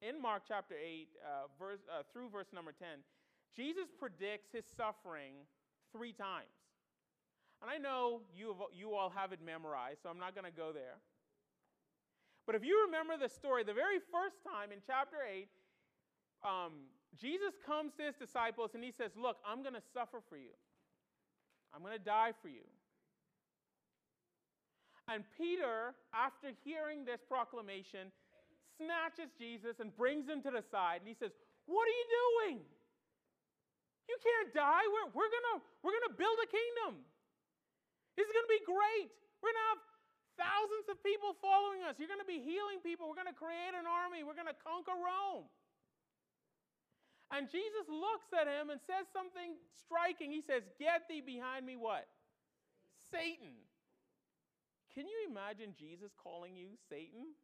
in 0.00 0.20
Mark 0.20 0.42
chapter 0.46 0.74
8 0.76 1.08
uh, 1.24 1.28
verse, 1.58 1.80
uh, 1.88 2.02
through 2.12 2.28
verse 2.28 2.48
number 2.52 2.72
10, 2.72 3.00
Jesus 3.56 3.88
predicts 3.98 4.52
his 4.52 4.64
suffering 4.76 5.48
three 5.90 6.12
times. 6.12 6.52
And 7.62 7.70
I 7.70 7.78
know 7.78 8.20
you, 8.36 8.54
you 8.76 8.94
all 8.94 9.10
have 9.10 9.32
it 9.32 9.40
memorized, 9.44 10.02
so 10.02 10.10
I'm 10.10 10.20
not 10.20 10.34
going 10.34 10.44
to 10.44 10.54
go 10.54 10.70
there. 10.70 11.00
But 12.46 12.54
if 12.54 12.64
you 12.64 12.84
remember 12.86 13.16
the 13.16 13.28
story, 13.28 13.64
the 13.64 13.72
very 13.72 13.98
first 14.12 14.36
time 14.44 14.70
in 14.70 14.78
chapter 14.86 15.16
8, 15.24 15.48
um, 16.44 16.72
Jesus 17.16 17.56
comes 17.64 17.94
to 17.96 18.04
his 18.04 18.16
disciples 18.18 18.74
and 18.74 18.84
he 18.84 18.92
says, 18.92 19.12
Look, 19.16 19.38
I'm 19.46 19.62
going 19.62 19.74
to 19.74 19.86
suffer 19.94 20.20
for 20.28 20.36
you, 20.36 20.52
I'm 21.72 21.80
going 21.80 21.96
to 21.96 22.02
die 22.02 22.32
for 22.42 22.48
you. 22.48 22.66
And 25.08 25.24
Peter, 25.40 25.96
after 26.12 26.52
hearing 26.68 27.08
this 27.08 27.24
proclamation, 27.24 28.12
snatches 28.76 29.32
Jesus 29.40 29.80
and 29.80 29.88
brings 29.96 30.28
him 30.28 30.44
to 30.44 30.52
the 30.52 30.60
side 30.60 31.00
and 31.00 31.08
he 31.08 31.16
says, 31.16 31.32
What 31.64 31.88
are 31.88 31.96
you 31.96 32.08
doing? 32.08 32.56
You 34.08 34.16
can't 34.20 34.52
die. 34.52 34.84
We're, 34.88 35.08
we're 35.16 35.32
going 35.32 35.64
we're 35.84 35.96
gonna 35.96 36.16
build 36.16 36.36
a 36.44 36.48
kingdom. 36.48 37.04
This 38.16 38.24
is 38.24 38.32
going 38.32 38.48
to 38.48 38.54
be 38.56 38.64
great. 38.64 39.08
We're 39.38 39.54
going 39.54 39.62
to 39.62 39.68
have 39.76 39.82
Thousands 40.38 40.86
of 40.86 41.02
people 41.02 41.34
following 41.42 41.82
us. 41.82 41.98
You're 41.98 42.08
going 42.08 42.22
to 42.22 42.30
be 42.30 42.38
healing 42.38 42.78
people. 42.78 43.10
We're 43.10 43.18
going 43.18 43.30
to 43.30 43.34
create 43.34 43.74
an 43.74 43.90
army. 43.90 44.22
We're 44.22 44.38
going 44.38 44.46
to 44.46 44.54
conquer 44.62 44.94
Rome. 44.94 45.50
And 47.28 47.44
Jesus 47.52 47.84
looks 47.92 48.32
at 48.32 48.48
him 48.48 48.72
and 48.72 48.80
says 48.88 49.04
something 49.12 49.60
striking. 49.76 50.32
He 50.32 50.40
says, 50.40 50.64
Get 50.80 51.04
thee 51.08 51.20
behind 51.20 51.68
me, 51.68 51.76
what? 51.76 52.08
Satan. 53.12 53.52
Can 54.96 55.04
you 55.04 55.28
imagine 55.28 55.76
Jesus 55.76 56.16
calling 56.16 56.56
you 56.56 56.72
Satan? 56.88 57.36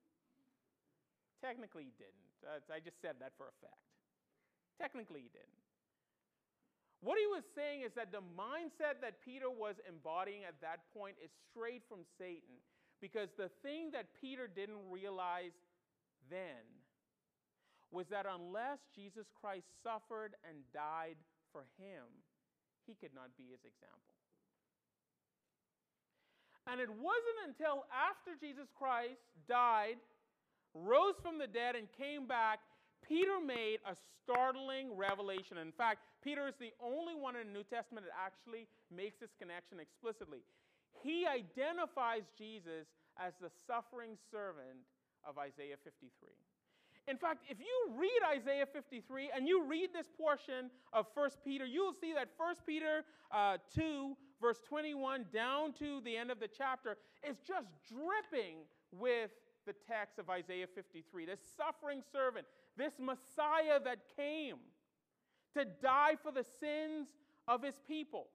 Technically, 1.44 1.92
he 1.92 1.94
didn't. 2.00 2.24
I 2.72 2.80
just 2.80 3.00
said 3.00 3.20
that 3.20 3.36
for 3.36 3.52
a 3.52 3.56
fact. 3.60 3.84
Technically, 4.80 5.28
he 5.28 5.30
didn't. 5.30 5.64
What 7.04 7.20
he 7.20 7.28
was 7.28 7.44
saying 7.52 7.84
is 7.84 7.92
that 8.00 8.12
the 8.12 8.24
mindset 8.32 9.04
that 9.04 9.20
Peter 9.20 9.52
was 9.52 9.76
embodying 9.84 10.48
at 10.48 10.56
that 10.64 10.88
point 10.96 11.20
is 11.20 11.28
straight 11.52 11.84
from 11.84 12.08
Satan. 12.16 12.56
Because 13.04 13.28
the 13.36 13.52
thing 13.60 13.92
that 13.92 14.16
Peter 14.16 14.48
didn't 14.48 14.80
realize 14.88 15.52
then 16.32 16.64
was 17.94 18.11
that 18.11 18.26
unless 18.26 18.83
Jesus 18.90 19.30
Christ 19.38 19.70
suffered 19.87 20.35
and 20.42 20.59
died 20.74 21.16
for 21.54 21.62
him, 21.78 22.11
he 22.87 22.98
could 22.98 23.14
not 23.14 23.30
be 23.38 23.46
his 23.54 23.62
example. 23.62 24.11
And 26.66 26.80
it 26.80 26.90
wasn't 26.90 27.38
until 27.46 27.87
after 27.92 28.35
Jesus 28.35 28.66
Christ 28.74 29.22
died, 29.46 30.02
rose 30.74 31.14
from 31.22 31.38
the 31.38 31.46
dead, 31.46 31.76
and 31.76 31.87
came 31.94 32.26
back, 32.26 32.59
Peter 33.07 33.38
made 33.38 33.78
a 33.85 33.94
startling 33.94 34.96
revelation. 34.96 35.61
In 35.61 35.70
fact, 35.70 36.02
Peter 36.24 36.48
is 36.48 36.57
the 36.59 36.72
only 36.83 37.14
one 37.14 37.37
in 37.37 37.46
the 37.46 37.52
New 37.52 37.68
Testament 37.68 38.09
that 38.09 38.16
actually 38.16 38.66
makes 38.90 39.20
this 39.20 39.30
connection 39.38 39.78
explicitly 39.78 40.40
he 41.02 41.26
identifies 41.26 42.22
Jesus 42.38 42.87
as 43.18 43.35
the 43.40 43.50
suffering 43.66 44.16
servant 44.30 44.87
of 45.26 45.38
Isaiah 45.38 45.76
53. 45.83 46.09
In 47.06 47.18
fact, 47.18 47.44
if 47.50 47.58
you 47.60 47.98
read 47.98 48.20
Isaiah 48.26 48.66
53 48.66 49.30
and 49.36 49.46
you 49.46 49.64
read 49.64 49.90
this 49.92 50.06
portion 50.18 50.70
of 50.92 51.06
1 51.12 51.30
Peter, 51.44 51.66
you'll 51.66 51.92
see 51.92 52.14
that 52.14 52.28
1 52.38 52.54
Peter 52.66 53.04
uh, 53.30 53.58
2, 53.74 54.16
verse 54.40 54.60
21, 54.66 55.26
down 55.32 55.74
to 55.74 56.00
the 56.02 56.16
end 56.16 56.30
of 56.30 56.40
the 56.40 56.48
chapter, 56.48 56.96
is 57.28 57.36
just 57.46 57.68
dripping 57.86 58.56
with 58.90 59.30
the 59.66 59.74
text 59.86 60.18
of 60.18 60.30
Isaiah 60.30 60.66
53. 60.66 61.26
This 61.26 61.40
suffering 61.56 62.02
servant, 62.10 62.46
this 62.76 62.94
Messiah 62.98 63.80
that 63.84 63.98
came 64.16 64.56
to 65.54 65.64
die 65.82 66.16
for 66.22 66.32
the 66.32 66.44
sins 66.58 67.08
of 67.46 67.62
his 67.62 67.74
people. 67.86 68.28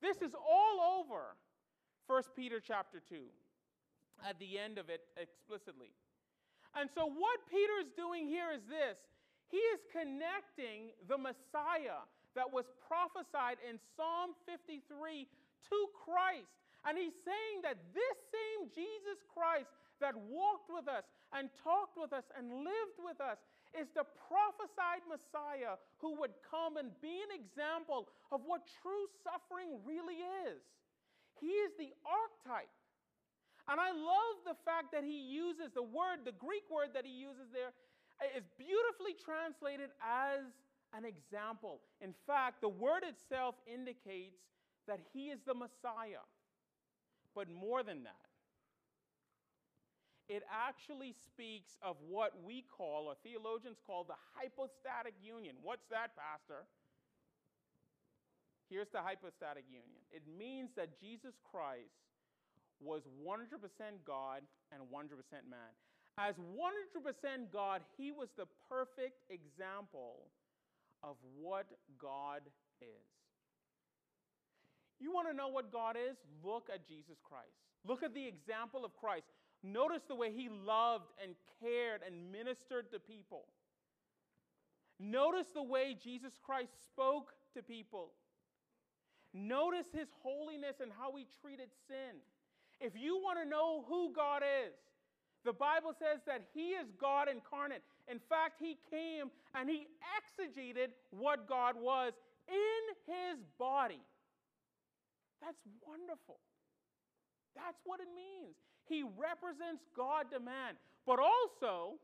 This 0.00 0.22
is 0.22 0.32
all 0.34 1.00
over 1.00 1.36
1 2.06 2.22
Peter 2.36 2.60
chapter 2.60 3.02
2, 3.08 3.16
at 4.28 4.38
the 4.38 4.58
end 4.58 4.78
of 4.78 4.90
it 4.90 5.00
explicitly. 5.16 5.90
And 6.74 6.90
so, 6.90 7.06
what 7.06 7.38
Peter 7.50 7.78
is 7.80 7.90
doing 7.96 8.26
here 8.26 8.50
is 8.50 8.62
this 8.66 8.98
he 9.50 9.62
is 9.76 9.80
connecting 9.94 10.90
the 11.06 11.18
Messiah 11.18 12.02
that 12.34 12.50
was 12.50 12.66
prophesied 12.82 13.62
in 13.62 13.78
Psalm 13.94 14.34
53 14.50 14.82
to 15.70 15.78
Christ. 15.94 16.50
And 16.82 16.98
he's 16.98 17.16
saying 17.24 17.62
that 17.62 17.78
this 17.94 18.18
same 18.28 18.68
Jesus 18.74 19.22
Christ 19.30 19.70
that 20.02 20.12
walked 20.18 20.68
with 20.68 20.90
us 20.90 21.06
and 21.32 21.48
talked 21.62 21.96
with 21.96 22.12
us 22.12 22.26
and 22.36 22.66
lived 22.66 22.98
with 23.00 23.22
us 23.22 23.38
is 23.72 23.88
the 23.94 24.04
prophesied 24.26 25.06
Messiah 25.06 25.78
who 25.98 26.18
would 26.18 26.34
come 26.42 26.76
and 26.76 26.90
be 27.00 27.22
an 27.24 27.32
example 27.32 28.10
of 28.30 28.42
what 28.44 28.66
true 28.82 29.06
suffering 29.22 29.78
really 29.86 30.22
is. 30.46 30.62
He 31.40 31.50
is 31.62 31.72
the 31.78 31.94
archetype. 32.04 32.70
And 33.68 33.80
I 33.80 33.90
love 33.92 34.44
the 34.44 34.56
fact 34.64 34.92
that 34.92 35.04
he 35.04 35.16
uses 35.32 35.72
the 35.72 35.82
word, 35.82 36.24
the 36.24 36.36
Greek 36.36 36.68
word 36.68 36.92
that 36.92 37.04
he 37.04 37.12
uses 37.12 37.48
there, 37.52 37.72
is 38.36 38.44
beautifully 38.58 39.16
translated 39.16 39.90
as 40.04 40.44
an 40.92 41.04
example. 41.04 41.80
In 42.00 42.14
fact, 42.26 42.60
the 42.60 42.68
word 42.68 43.02
itself 43.02 43.56
indicates 43.66 44.44
that 44.86 45.00
he 45.12 45.32
is 45.32 45.40
the 45.46 45.54
Messiah. 45.54 46.22
But 47.34 47.50
more 47.50 47.82
than 47.82 48.04
that, 48.04 48.28
it 50.28 50.42
actually 50.48 51.12
speaks 51.12 51.76
of 51.82 51.96
what 52.08 52.32
we 52.44 52.64
call, 52.64 53.06
or 53.08 53.14
theologians 53.22 53.78
call, 53.84 54.04
the 54.04 54.20
hypostatic 54.36 55.14
union. 55.20 55.56
What's 55.62 55.86
that, 55.90 56.16
Pastor? 56.16 56.64
Here's 58.70 58.88
the 58.88 59.00
hypostatic 59.00 59.64
union 59.68 60.00
it 60.10 60.22
means 60.38 60.70
that 60.76 60.98
Jesus 61.00 61.34
Christ 61.50 62.13
was 62.84 63.02
100% 63.24 63.40
God 64.06 64.42
and 64.72 64.82
100% 64.82 65.50
man. 65.50 65.72
As 66.16 66.36
100% 66.36 67.52
God, 67.52 67.80
he 67.96 68.12
was 68.12 68.28
the 68.36 68.46
perfect 68.68 69.22
example 69.30 70.28
of 71.02 71.16
what 71.40 71.66
God 72.00 72.42
is. 72.80 73.14
You 75.00 75.12
want 75.12 75.28
to 75.28 75.34
know 75.34 75.48
what 75.48 75.72
God 75.72 75.96
is? 75.96 76.16
Look 76.44 76.68
at 76.72 76.86
Jesus 76.86 77.18
Christ. 77.24 77.58
Look 77.84 78.02
at 78.02 78.14
the 78.14 78.26
example 78.26 78.84
of 78.84 78.96
Christ. 78.96 79.26
Notice 79.62 80.02
the 80.06 80.14
way 80.14 80.30
he 80.30 80.48
loved 80.48 81.10
and 81.22 81.34
cared 81.60 82.02
and 82.06 82.30
ministered 82.30 82.90
to 82.92 83.00
people. 83.00 83.46
Notice 85.00 85.48
the 85.52 85.62
way 85.62 85.96
Jesus 86.02 86.34
Christ 86.42 86.72
spoke 86.86 87.32
to 87.54 87.62
people. 87.62 88.12
Notice 89.32 89.86
his 89.92 90.08
holiness 90.22 90.76
and 90.80 90.92
how 90.96 91.16
he 91.16 91.26
treated 91.42 91.68
sin. 91.88 92.22
If 92.80 92.92
you 92.96 93.16
want 93.16 93.38
to 93.42 93.48
know 93.48 93.84
who 93.88 94.12
God 94.14 94.42
is, 94.42 94.74
the 95.44 95.52
Bible 95.52 95.92
says 95.98 96.20
that 96.26 96.42
he 96.54 96.72
is 96.72 96.88
God 97.00 97.28
incarnate. 97.28 97.82
In 98.08 98.18
fact, 98.28 98.60
he 98.60 98.76
came 98.90 99.30
and 99.54 99.68
he 99.68 99.86
exegeted 100.16 100.88
what 101.10 101.48
God 101.48 101.76
was 101.76 102.12
in 102.48 102.82
his 103.06 103.38
body. 103.58 104.00
That's 105.40 105.60
wonderful. 105.86 106.40
That's 107.54 107.78
what 107.84 108.00
it 108.00 108.08
means. 108.16 108.56
He 108.88 109.04
represents 109.04 109.84
God 109.96 110.32
to 110.32 110.40
man, 110.40 110.76
but 111.06 111.18
also 111.20 112.00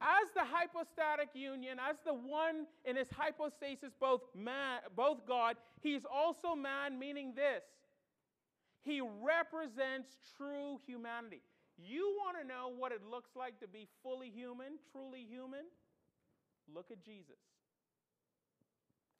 as 0.00 0.28
the 0.34 0.42
hypostatic 0.44 1.30
union, 1.34 1.78
as 1.78 1.96
the 2.04 2.14
one 2.14 2.66
in 2.84 2.96
his 2.96 3.06
hypostasis, 3.14 3.92
both 4.00 4.22
man, 4.34 4.80
both 4.96 5.26
God, 5.26 5.56
he's 5.80 6.02
also 6.04 6.54
man, 6.54 6.98
meaning 6.98 7.32
this. 7.34 7.62
He 8.82 9.00
represents 9.00 10.16
true 10.36 10.78
humanity. 10.86 11.42
You 11.78 12.14
want 12.18 12.36
to 12.40 12.46
know 12.46 12.72
what 12.76 12.92
it 12.92 13.00
looks 13.08 13.30
like 13.36 13.58
to 13.60 13.68
be 13.68 13.88
fully 14.02 14.30
human, 14.30 14.78
truly 14.90 15.24
human? 15.28 15.64
Look 16.72 16.90
at 16.90 17.04
Jesus. 17.04 17.38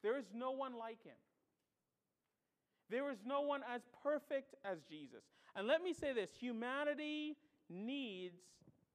There 0.01 0.17
is 0.17 0.25
no 0.33 0.51
one 0.51 0.77
like 0.77 1.03
him. 1.03 1.15
There 2.89 3.09
is 3.09 3.19
no 3.25 3.41
one 3.41 3.61
as 3.73 3.81
perfect 4.03 4.55
as 4.65 4.79
Jesus. 4.89 5.23
And 5.55 5.67
let 5.67 5.81
me 5.81 5.93
say 5.93 6.13
this 6.13 6.29
humanity 6.37 7.37
needs 7.69 8.35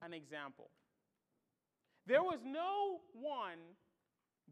an 0.02 0.12
example. 0.12 0.70
There 2.06 2.22
was 2.22 2.40
no 2.44 3.00
one 3.12 3.58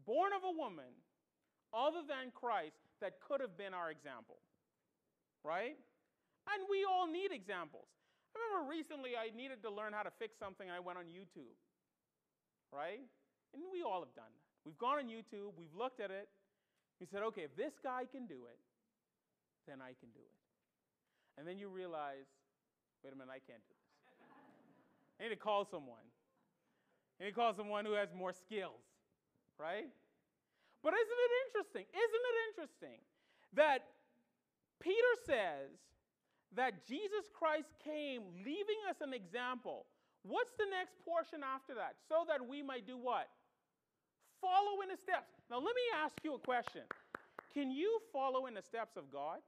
born 0.05 0.31
of 0.33 0.43
a 0.43 0.57
woman 0.57 0.93
other 1.73 2.01
than 2.07 2.31
Christ 2.33 2.77
that 3.01 3.19
could 3.25 3.41
have 3.41 3.57
been 3.57 3.73
our 3.73 3.91
example. 3.91 4.37
Right? 5.43 5.77
And 6.53 6.63
we 6.69 6.87
all 6.87 7.07
need 7.07 7.31
examples. 7.31 7.87
I 8.31 8.39
remember 8.39 8.71
recently 8.71 9.17
I 9.17 9.35
needed 9.35 9.63
to 9.63 9.71
learn 9.71 9.91
how 9.91 10.03
to 10.03 10.13
fix 10.15 10.37
something 10.37 10.67
and 10.67 10.75
I 10.75 10.79
went 10.79 10.97
on 10.97 11.05
YouTube. 11.11 11.57
Right? 12.71 13.03
And 13.53 13.63
we 13.71 13.83
all 13.83 13.99
have 14.03 14.13
done 14.15 14.31
that. 14.31 14.47
We've 14.67 14.77
gone 14.77 14.99
on 14.99 15.07
YouTube, 15.07 15.55
we've 15.55 15.73
looked 15.75 15.99
at 15.99 16.11
it. 16.11 16.27
We 16.99 17.05
said, 17.05 17.23
okay, 17.31 17.47
if 17.47 17.55
this 17.55 17.77
guy 17.79 18.03
can 18.09 18.25
do 18.25 18.49
it, 18.49 18.59
then 19.67 19.79
I 19.79 19.93
can 19.95 20.09
do 20.11 20.19
it. 20.19 20.37
And 21.37 21.47
then 21.47 21.57
you 21.57 21.69
realize, 21.69 22.25
wait 23.03 23.13
a 23.13 23.15
minute, 23.15 23.31
I 23.31 23.39
can't 23.39 23.61
do 23.63 23.75
this. 23.77 23.87
I 25.19 25.23
need 25.23 25.29
to 25.29 25.39
call 25.39 25.63
someone. 25.63 26.03
And 27.19 27.25
he 27.25 27.33
calls 27.33 27.55
someone 27.55 27.85
who 27.85 27.93
has 27.93 28.09
more 28.13 28.33
skills, 28.33 28.81
right? 29.57 29.89
But 30.83 30.93
isn't 30.93 31.19
it 31.25 31.33
interesting? 31.47 31.85
Isn't 31.89 32.25
it 32.31 32.37
interesting 32.49 32.99
that 33.53 33.85
Peter 34.79 35.13
says 35.25 35.73
that 36.55 36.87
Jesus 36.87 37.27
Christ 37.33 37.69
came 37.83 38.23
leaving 38.43 38.81
us 38.89 39.01
an 39.01 39.13
example? 39.13 39.85
What's 40.23 40.51
the 40.57 40.67
next 40.71 40.95
portion 41.05 41.39
after 41.43 41.75
that? 41.75 41.95
So 42.07 42.25
that 42.27 42.45
we 42.47 42.61
might 42.61 42.87
do 42.87 42.97
what? 42.97 43.27
Follow 44.41 44.81
in 44.81 44.89
the 44.89 44.97
steps. 44.97 45.33
Now, 45.49 45.57
let 45.57 45.75
me 45.75 45.85
ask 46.03 46.13
you 46.23 46.35
a 46.35 46.39
question 46.39 46.83
Can 47.53 47.71
you 47.71 47.99
follow 48.11 48.45
in 48.45 48.53
the 48.53 48.61
steps 48.61 48.97
of 48.97 49.11
God? 49.11 49.39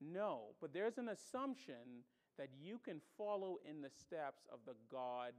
No, 0.00 0.54
but 0.60 0.72
there's 0.72 0.98
an 0.98 1.08
assumption 1.08 2.02
that 2.38 2.48
you 2.60 2.80
can 2.84 3.00
follow 3.16 3.58
in 3.68 3.82
the 3.82 3.90
steps 3.90 4.42
of 4.52 4.58
the 4.66 4.74
God 4.90 5.32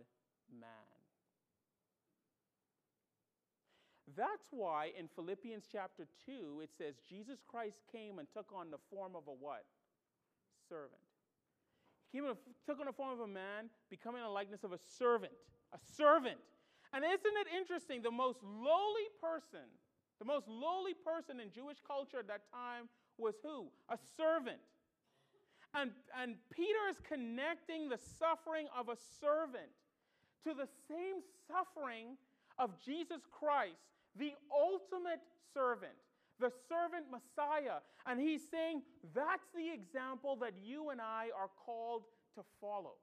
man. 0.50 1.03
That's 4.16 4.52
why 4.52 4.92
in 4.98 5.08
Philippians 5.16 5.64
chapter 5.72 6.08
2 6.26 6.62
it 6.62 6.70
says 6.78 6.96
Jesus 7.08 7.40
Christ 7.48 7.80
came 7.92 8.20
and 8.20 8.28
took 8.34 8.52
on 8.54 8.70
the 8.70 8.78
form 8.92 9.16
of 9.16 9.24
a 9.28 9.32
what? 9.32 9.64
Servant. 10.68 11.02
He 12.12 12.20
came 12.20 12.28
and 12.28 12.38
took 12.66 12.80
on 12.80 12.86
the 12.86 12.94
form 12.94 13.14
of 13.14 13.22
a 13.22 13.28
man, 13.28 13.72
becoming 13.90 14.22
the 14.22 14.30
likeness 14.30 14.64
of 14.64 14.74
a 14.74 14.78
servant. 14.78 15.32
A 15.74 15.80
servant. 15.96 16.38
And 16.94 17.04
isn't 17.04 17.38
it 17.42 17.48
interesting? 17.58 18.02
The 18.04 18.12
most 18.12 18.40
lowly 18.44 19.10
person, 19.20 19.66
the 20.20 20.26
most 20.26 20.48
lowly 20.48 20.94
person 20.94 21.40
in 21.40 21.50
Jewish 21.50 21.78
culture 21.86 22.20
at 22.20 22.28
that 22.28 22.52
time 22.52 22.90
was 23.18 23.36
who? 23.42 23.68
A 23.90 23.98
servant. 24.18 24.60
And, 25.74 25.90
and 26.22 26.36
Peter 26.52 26.86
is 26.90 26.98
connecting 27.02 27.90
the 27.90 27.98
suffering 28.20 28.68
of 28.78 28.90
a 28.90 28.98
servant 29.20 29.74
to 30.44 30.54
the 30.54 30.68
same 30.88 31.24
suffering 31.48 32.18
of 32.58 32.72
Jesus 32.84 33.22
Christ, 33.32 33.82
the 34.18 34.34
ultimate 34.52 35.22
servant, 35.54 35.94
the 36.40 36.52
servant 36.70 37.06
Messiah. 37.10 37.80
And 38.06 38.20
he's 38.20 38.42
saying 38.50 38.82
that's 39.14 39.48
the 39.56 39.72
example 39.74 40.38
that 40.42 40.54
you 40.64 40.90
and 40.90 41.02
I 41.02 41.30
are 41.38 41.50
called 41.66 42.04
to 42.36 42.42
follow. 42.60 42.96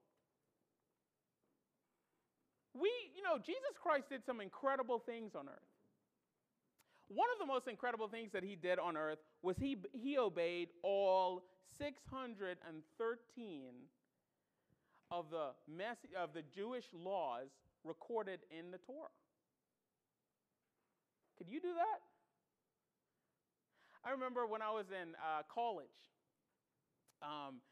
We, 2.75 2.91
you 3.17 3.23
know, 3.23 3.39
Jesus 3.39 3.77
Christ 3.83 4.09
did 4.09 4.25
some 4.25 4.41
incredible 4.41 5.01
things 5.01 5.35
on 5.35 5.49
earth. 5.49 5.71
One 7.09 7.29
of 7.35 7.41
the 7.41 7.47
most 7.47 7.67
incredible 7.67 8.07
things 8.07 8.31
that 8.33 8.45
he 8.45 8.55
did 8.55 8.79
on 8.79 8.97
earth 8.97 9.19
was 9.43 9.57
he, 9.57 9.77
he 9.93 10.17
obeyed 10.17 10.69
all 10.85 11.43
613 11.77 12.55
of 15.11 15.25
the, 15.31 15.49
mess- 15.69 16.07
of 16.17 16.33
the 16.33 16.43
Jewish 16.55 16.85
laws 16.95 17.49
recorded 17.85 18.41
in 18.57 18.71
the 18.71 18.79
Torah. 18.79 19.09
Could 21.41 21.49
you 21.49 21.59
do 21.59 21.73
that? 21.73 22.05
I 24.05 24.13
remember 24.13 24.47
when 24.47 24.61
I 24.61 24.69
was 24.71 24.93
in 24.93 25.17
uh, 25.17 25.41
college, 25.49 25.89
um, 27.25 27.65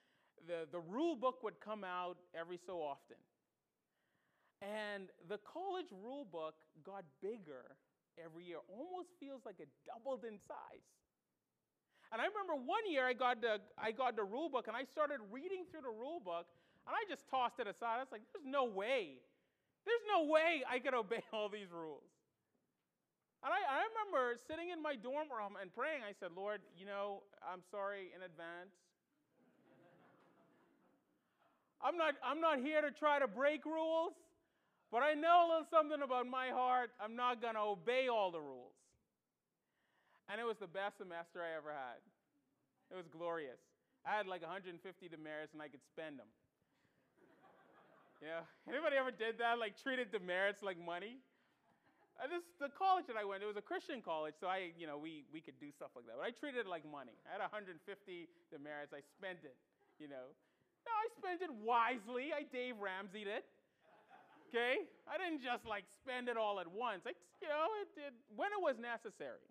the, 0.48 0.64
the 0.72 0.80
rule 0.80 1.16
book 1.16 1.44
would 1.44 1.60
come 1.60 1.84
out 1.84 2.16
every 2.32 2.56
so 2.56 2.80
often. 2.80 3.20
And 4.64 5.12
the 5.28 5.36
college 5.44 5.92
rule 5.92 6.24
book 6.24 6.56
got 6.80 7.04
bigger 7.20 7.76
every 8.16 8.48
year, 8.48 8.64
almost 8.72 9.12
feels 9.20 9.44
like 9.44 9.60
it 9.60 9.68
doubled 9.84 10.24
in 10.24 10.40
size. 10.48 10.88
And 12.08 12.24
I 12.24 12.24
remember 12.24 12.56
one 12.56 12.88
year 12.88 13.04
I 13.04 13.12
got 13.12 13.44
the, 13.44 13.60
I 13.76 13.92
got 13.92 14.16
the 14.16 14.24
rule 14.24 14.48
book 14.48 14.64
and 14.66 14.74
I 14.74 14.88
started 14.88 15.20
reading 15.30 15.68
through 15.70 15.84
the 15.84 15.92
rule 15.92 16.24
book 16.24 16.48
and 16.88 16.96
I 16.96 17.04
just 17.04 17.28
tossed 17.28 17.60
it 17.60 17.68
aside. 17.68 18.00
I 18.00 18.08
was 18.08 18.12
like, 18.16 18.24
there's 18.32 18.48
no 18.48 18.64
way. 18.64 19.20
There's 19.84 20.04
no 20.08 20.24
way 20.24 20.64
I 20.64 20.80
could 20.80 20.94
obey 20.96 21.20
all 21.36 21.52
these 21.52 21.68
rules. 21.68 22.08
And 23.44 23.54
I, 23.54 23.60
I 23.62 23.78
remember 23.94 24.34
sitting 24.50 24.74
in 24.74 24.82
my 24.82 24.98
dorm 24.98 25.30
room 25.30 25.54
and 25.60 25.70
praying. 25.70 26.02
I 26.02 26.10
said, 26.18 26.34
Lord, 26.34 26.60
you 26.74 26.86
know, 26.86 27.22
I'm 27.38 27.62
sorry 27.70 28.10
in 28.10 28.26
advance. 28.26 28.74
I'm 31.78 31.96
not, 31.96 32.18
I'm 32.26 32.40
not 32.42 32.58
here 32.58 32.82
to 32.82 32.90
try 32.90 33.22
to 33.22 33.30
break 33.30 33.62
rules, 33.64 34.18
but 34.90 35.06
I 35.06 35.14
know 35.14 35.46
a 35.46 35.48
little 35.48 35.70
something 35.70 36.02
about 36.02 36.26
my 36.26 36.50
heart. 36.50 36.90
I'm 36.98 37.14
not 37.14 37.40
going 37.40 37.54
to 37.54 37.62
obey 37.62 38.10
all 38.10 38.34
the 38.34 38.42
rules. 38.42 38.74
And 40.26 40.40
it 40.40 40.44
was 40.44 40.58
the 40.58 40.66
best 40.66 40.98
semester 40.98 41.38
I 41.38 41.56
ever 41.56 41.70
had. 41.70 42.02
It 42.90 42.96
was 42.96 43.06
glorious. 43.06 43.62
I 44.02 44.16
had 44.16 44.26
like 44.26 44.42
150 44.42 44.74
demerits 45.08 45.54
and 45.54 45.62
I 45.62 45.68
could 45.68 45.84
spend 45.86 46.18
them. 46.18 46.26
yeah. 48.22 48.42
Anybody 48.66 48.96
ever 48.98 49.14
did 49.14 49.38
that? 49.38 49.62
Like 49.62 49.78
treated 49.78 50.10
demerits 50.10 50.62
like 50.62 50.76
money? 50.76 51.22
This, 52.26 52.42
the 52.58 52.66
college 52.74 53.06
that 53.06 53.14
I 53.14 53.22
went, 53.22 53.46
it 53.46 53.50
was 53.50 53.56
a 53.56 53.62
Christian 53.62 54.02
college, 54.02 54.34
so 54.42 54.50
I, 54.50 54.74
you 54.74 54.90
know, 54.90 54.98
we, 54.98 55.22
we 55.30 55.38
could 55.38 55.54
do 55.62 55.70
stuff 55.70 55.94
like 55.94 56.02
that. 56.10 56.18
But 56.18 56.26
I 56.26 56.34
treated 56.34 56.66
it 56.66 56.70
like 56.70 56.82
money. 56.82 57.14
I 57.22 57.38
had 57.38 57.42
150 57.44 57.78
demerits. 58.50 58.90
I 58.90 59.06
spent 59.14 59.46
it, 59.46 59.54
you 60.02 60.10
know. 60.10 60.34
No, 60.82 60.92
I 60.98 61.06
spent 61.14 61.46
it 61.46 61.52
wisely. 61.62 62.34
I 62.34 62.42
Dave 62.42 62.82
Ramseyed 62.82 63.30
it. 63.30 63.46
Okay? 64.50 64.88
I 65.06 65.14
didn't 65.14 65.46
just 65.46 65.62
like 65.62 65.86
spend 66.02 66.26
it 66.26 66.34
all 66.34 66.58
at 66.58 66.66
once. 66.66 67.06
I, 67.06 67.14
you 67.38 67.46
know, 67.46 67.70
it, 67.86 68.10
it, 68.10 68.14
when 68.34 68.50
it 68.50 68.58
was 68.58 68.82
necessary. 68.82 69.46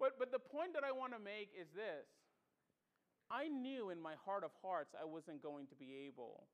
But, 0.00 0.18
but 0.18 0.34
the 0.34 0.42
point 0.42 0.74
that 0.74 0.82
I 0.82 0.90
want 0.90 1.14
to 1.14 1.22
make 1.22 1.54
is 1.54 1.70
this 1.70 2.10
I 3.30 3.48
knew 3.48 3.90
in 3.90 4.00
my 4.00 4.14
heart 4.24 4.42
of 4.42 4.50
hearts 4.58 4.94
I 4.98 5.04
wasn't 5.04 5.42
going 5.42 5.66
to 5.68 5.76
be 5.76 6.08
able 6.08 6.44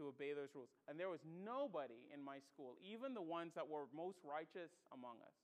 to 0.00 0.08
obey 0.08 0.32
those 0.32 0.56
rules. 0.56 0.72
And 0.88 0.96
there 0.96 1.12
was 1.12 1.20
nobody 1.28 2.08
in 2.08 2.24
my 2.24 2.40
school, 2.40 2.72
even 2.80 3.12
the 3.12 3.20
ones 3.20 3.52
that 3.54 3.68
were 3.68 3.84
most 3.92 4.16
righteous 4.24 4.72
among 4.88 5.20
us, 5.20 5.36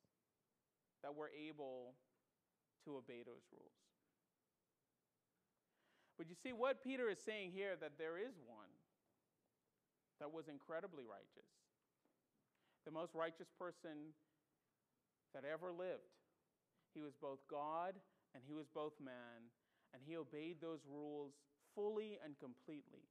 that 1.04 1.12
were 1.12 1.28
able 1.28 1.92
to 2.88 2.96
obey 2.96 3.20
those 3.20 3.44
rules. 3.52 3.76
But 6.16 6.32
you 6.32 6.34
see, 6.40 6.56
what 6.56 6.80
Peter 6.80 7.12
is 7.12 7.20
saying 7.20 7.52
here 7.52 7.76
that 7.76 8.00
there 8.00 8.16
is 8.16 8.32
one 8.48 8.72
that 10.16 10.32
was 10.32 10.48
incredibly 10.48 11.04
righteous, 11.04 11.52
the 12.88 12.90
most 12.90 13.12
righteous 13.12 13.52
person 13.60 14.16
that 15.36 15.44
ever 15.44 15.68
lived. 15.68 16.08
He 16.96 17.04
was 17.04 17.12
both 17.20 17.44
God 17.50 17.92
and 18.32 18.40
he 18.48 18.54
was 18.54 18.64
both 18.72 18.96
man, 18.96 19.52
and 19.92 20.00
he 20.04 20.16
obeyed 20.16 20.56
those 20.60 20.80
rules 20.88 21.32
fully 21.74 22.16
and 22.24 22.38
completely. 22.40 23.04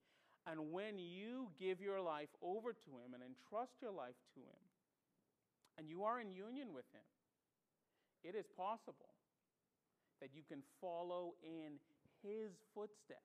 And 0.48 0.72
when 0.72 1.00
you 1.00 1.50
give 1.60 1.82
your 1.82 2.02
life 2.02 2.30
over 2.42 2.72
to 2.72 2.90
him 3.02 3.14
and 3.14 3.24
entrust 3.24 3.82
your 3.82 3.92
life 3.92 4.20
to 4.36 4.42
him, 4.42 4.64
and 5.78 5.90
you 5.90 6.04
are 6.04 6.22
in 6.22 6.32
union 6.32 6.70
with 6.74 6.86
him, 6.94 7.04
it 8.24 8.36
is 8.36 8.46
possible 8.56 9.14
that 10.22 10.30
you 10.34 10.44
can 10.48 10.62
follow 10.80 11.34
in 11.44 11.78
his 12.22 12.54
footsteps. 12.74 13.20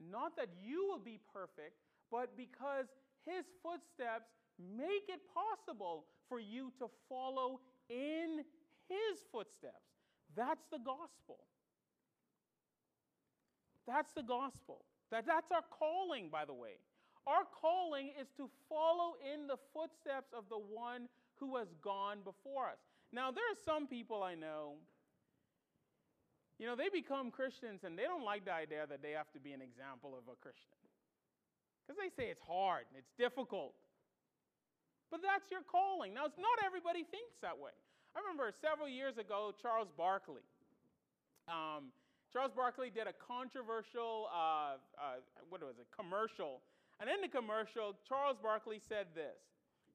Not 0.00 0.36
that 0.36 0.48
you 0.62 0.86
will 0.88 1.00
be 1.00 1.18
perfect, 1.32 1.76
but 2.10 2.36
because 2.36 2.86
his 3.26 3.44
footsteps 3.62 4.30
make 4.58 5.08
it 5.08 5.20
possible 5.34 6.06
for 6.28 6.40
you 6.40 6.72
to 6.78 6.86
follow 7.08 7.60
in 7.88 8.44
his 8.88 9.18
footsteps. 9.30 9.98
That's 10.36 10.66
the 10.70 10.78
gospel. 10.78 11.38
That's 13.86 14.12
the 14.12 14.22
gospel. 14.22 14.84
That, 15.10 15.26
that's 15.26 15.50
our 15.52 15.64
calling, 15.70 16.28
by 16.30 16.44
the 16.44 16.54
way. 16.54 16.80
Our 17.26 17.44
calling 17.60 18.12
is 18.20 18.28
to 18.36 18.48
follow 18.68 19.14
in 19.20 19.46
the 19.46 19.56
footsteps 19.74 20.32
of 20.36 20.44
the 20.48 20.58
one 20.58 21.08
who 21.36 21.56
has 21.56 21.68
gone 21.82 22.18
before 22.24 22.68
us. 22.68 22.78
Now, 23.12 23.30
there 23.30 23.44
are 23.44 23.60
some 23.64 23.86
people 23.86 24.22
I 24.22 24.34
know 24.34 24.76
you 26.58 26.66
know, 26.66 26.74
they 26.74 26.90
become 26.90 27.30
Christians 27.30 27.86
and 27.86 27.94
they 27.94 28.02
don't 28.02 28.26
like 28.26 28.44
the 28.44 28.52
idea 28.52 28.82
that 28.90 29.00
they 29.00 29.14
have 29.14 29.30
to 29.32 29.40
be 29.40 29.54
an 29.54 29.62
example 29.62 30.18
of 30.18 30.26
a 30.26 30.34
Christian. 30.42 30.74
Because 31.86 32.02
they 32.02 32.10
say 32.10 32.28
it's 32.28 32.42
hard, 32.44 32.84
and 32.90 32.98
it's 33.00 33.14
difficult. 33.16 33.72
But 35.08 35.24
that's 35.24 35.48
your 35.48 35.64
calling. 35.64 36.12
Now, 36.12 36.26
it's 36.26 36.36
not 36.36 36.60
everybody 36.60 37.00
thinks 37.00 37.40
that 37.40 37.56
way. 37.56 37.72
I 38.12 38.20
remember 38.20 38.52
several 38.60 38.90
years 38.90 39.16
ago, 39.16 39.54
Charles 39.56 39.88
Barkley. 39.96 40.44
Um, 41.48 41.96
Charles 42.32 42.52
Barkley 42.54 42.90
did 42.90 43.06
a 43.06 43.16
controversial, 43.16 44.28
uh, 44.28 44.76
uh, 45.00 45.24
what 45.48 45.62
was 45.62 45.80
it, 45.80 45.86
commercial. 45.96 46.60
And 47.00 47.08
in 47.08 47.20
the 47.22 47.28
commercial, 47.28 47.96
Charles 48.06 48.36
Barkley 48.42 48.80
said 48.88 49.06
this 49.14 49.40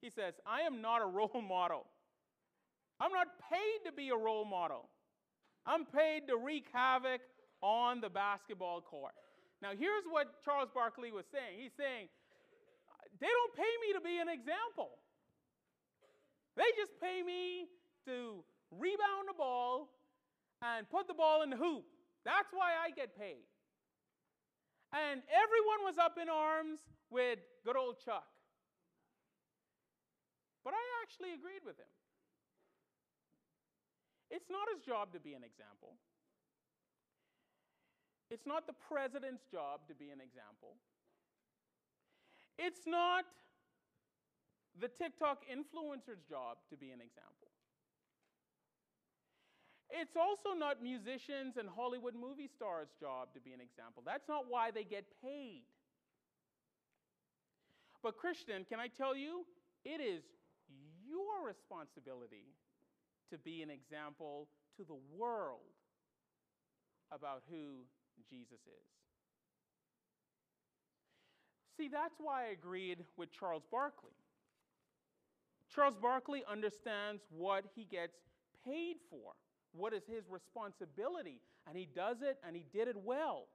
He 0.01 0.09
says, 0.09 0.33
I 0.45 0.61
am 0.61 0.81
not 0.81 1.01
a 1.01 1.05
role 1.19 1.41
model. 1.41 1.85
I'm 2.99 3.11
not 3.11 3.27
paid 3.49 3.85
to 3.85 3.91
be 3.91 4.09
a 4.09 4.17
role 4.17 4.45
model. 4.45 4.89
I'm 5.65 5.85
paid 5.85 6.27
to 6.27 6.37
wreak 6.37 6.67
havoc 6.73 7.21
on 7.61 8.01
the 8.01 8.09
basketball 8.09 8.81
court. 8.81 9.13
Now, 9.61 9.71
here's 9.71 10.03
what 10.09 10.43
Charles 10.43 10.69
Barkley 10.73 11.11
was 11.11 11.25
saying. 11.31 11.55
He's 11.55 11.71
saying, 11.77 12.11
they 13.19 13.31
don't 13.31 13.55
pay 13.55 13.73
me 13.79 13.93
to 13.95 14.01
be 14.01 14.19
an 14.19 14.27
example. 14.27 14.99
They 16.57 16.67
just 16.75 16.91
pay 16.99 17.23
me 17.23 17.71
to 18.05 18.43
rebound 18.71 19.31
the 19.31 19.37
ball 19.37 19.89
and 20.61 20.89
put 20.89 21.07
the 21.07 21.13
ball 21.13 21.43
in 21.43 21.49
the 21.49 21.57
hoop. 21.57 21.85
That's 22.25 22.51
why 22.51 22.71
I 22.79 22.91
get 22.91 23.17
paid. 23.17 23.43
And 24.93 25.21
everyone 25.27 25.81
was 25.83 25.97
up 25.97 26.17
in 26.21 26.29
arms 26.29 26.79
with 27.09 27.39
good 27.65 27.75
old 27.75 27.99
Chuck. 28.03 28.27
But 30.63 30.73
I 30.73 30.83
actually 31.03 31.33
agreed 31.33 31.65
with 31.65 31.77
him. 31.77 31.91
It's 34.31 34.49
not 34.49 34.65
his 34.73 34.81
job 34.81 35.13
to 35.13 35.19
be 35.19 35.33
an 35.33 35.43
example. 35.43 35.93
It's 38.33 38.47
not 38.47 38.65
the 38.65 38.73
president's 38.73 39.45
job 39.45 39.85
to 39.87 39.93
be 39.93 40.09
an 40.09 40.17
example. 40.17 40.73
It's 42.57 42.87
not 42.87 43.25
the 44.79 44.87
TikTok 44.87 45.45
influencer's 45.45 46.25
job 46.25 46.57
to 46.69 46.77
be 46.77 46.89
an 46.89 46.97
example. 46.97 47.52
It's 49.95 50.17
also 50.17 50.57
not 50.57 50.81
musicians 50.81 51.57
and 51.57 51.69
Hollywood 51.69 52.15
movie 52.15 52.47
stars' 52.47 52.89
job 52.99 53.27
to 53.35 53.39
be 53.39 53.53
an 53.53 53.61
example. 53.61 54.01
That's 54.03 54.27
not 54.27 54.45
why 54.49 54.71
they 54.71 54.83
get 54.83 55.05
paid. 55.23 55.61
But, 58.01 58.17
Christian, 58.17 58.65
can 58.67 58.79
I 58.79 58.87
tell 58.87 59.15
you, 59.15 59.45
it 59.85 60.01
is 60.01 60.23
your 61.07 61.45
responsibility 61.45 62.55
to 63.29 63.37
be 63.37 63.61
an 63.61 63.69
example 63.69 64.47
to 64.77 64.83
the 64.83 64.97
world 65.15 65.59
about 67.11 67.43
who 67.49 67.85
Jesus 68.27 68.61
is. 68.65 68.89
See, 71.77 71.87
that's 71.87 72.15
why 72.19 72.45
I 72.45 72.51
agreed 72.51 73.05
with 73.15 73.31
Charles 73.31 73.63
Barkley. 73.71 74.17
Charles 75.73 75.95
Barkley 76.01 76.43
understands 76.49 77.21
what 77.29 77.65
he 77.75 77.85
gets 77.85 78.17
paid 78.65 78.97
for, 79.09 79.33
what 79.73 79.93
is 79.93 80.03
his 80.05 80.23
responsibility, 80.29 81.41
and 81.67 81.77
he 81.77 81.87
does 81.95 82.21
it 82.21 82.37
and 82.45 82.55
he 82.55 82.65
did 82.71 82.87
it 82.87 82.97
well. 82.97 83.45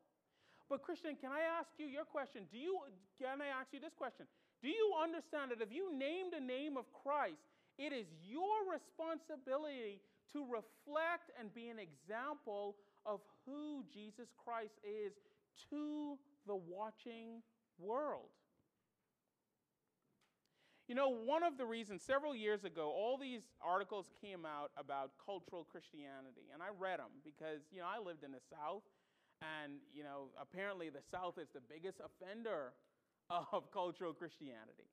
But 0.69 0.83
Christian, 0.83 1.17
can 1.17 1.33
I 1.33 1.41
ask 1.59 1.71
you 1.79 1.87
your 1.87 2.05
question? 2.05 2.43
Do 2.53 2.59
you 2.59 2.81
can 3.17 3.41
I 3.41 3.49
ask 3.49 3.73
you 3.73 3.81
this 3.81 3.95
question? 3.97 4.27
Do 4.61 4.69
you 4.69 4.93
understand 5.01 5.51
that 5.51 5.63
if 5.63 5.73
you 5.73 5.97
name 5.97 6.27
the 6.33 6.45
name 6.45 6.77
of 6.77 6.85
Christ, 6.93 7.41
it 7.79 7.93
is 7.93 8.07
your 8.27 8.69
responsibility 8.69 10.03
to 10.33 10.45
reflect 10.45 11.31
and 11.39 11.55
be 11.55 11.69
an 11.69 11.79
example 11.79 12.77
of 13.07 13.21
who 13.47 13.85
Jesus 13.93 14.29
Christ 14.37 14.75
is 14.85 15.13
to 15.71 16.19
the 16.47 16.57
watching 16.57 17.43
world. 17.79 18.29
You 20.89 20.95
know, 20.97 21.13
one 21.13 21.45
of 21.45 21.61
the 21.61 21.67
reasons, 21.69 22.01
several 22.01 22.35
years 22.35 22.65
ago, 22.65 22.89
all 22.89 23.21
these 23.21 23.45
articles 23.61 24.09
came 24.25 24.49
out 24.49 24.73
about 24.81 25.13
cultural 25.21 25.69
Christianity, 25.69 26.49
and 26.49 26.65
I 26.65 26.73
read 26.73 26.99
them 26.99 27.13
because, 27.21 27.61
you 27.69 27.85
know, 27.85 27.89
I 27.93 28.01
lived 28.01 28.25
in 28.25 28.33
the 28.33 28.41
South, 28.49 28.89
and, 29.45 29.85
you 29.93 30.03
know, 30.03 30.33
apparently 30.41 30.89
the 30.89 31.05
South 31.13 31.37
is 31.37 31.53
the 31.53 31.61
biggest 31.61 32.01
offender 32.01 32.73
of 33.29 33.71
cultural 33.77 34.17
Christianity. 34.17 34.89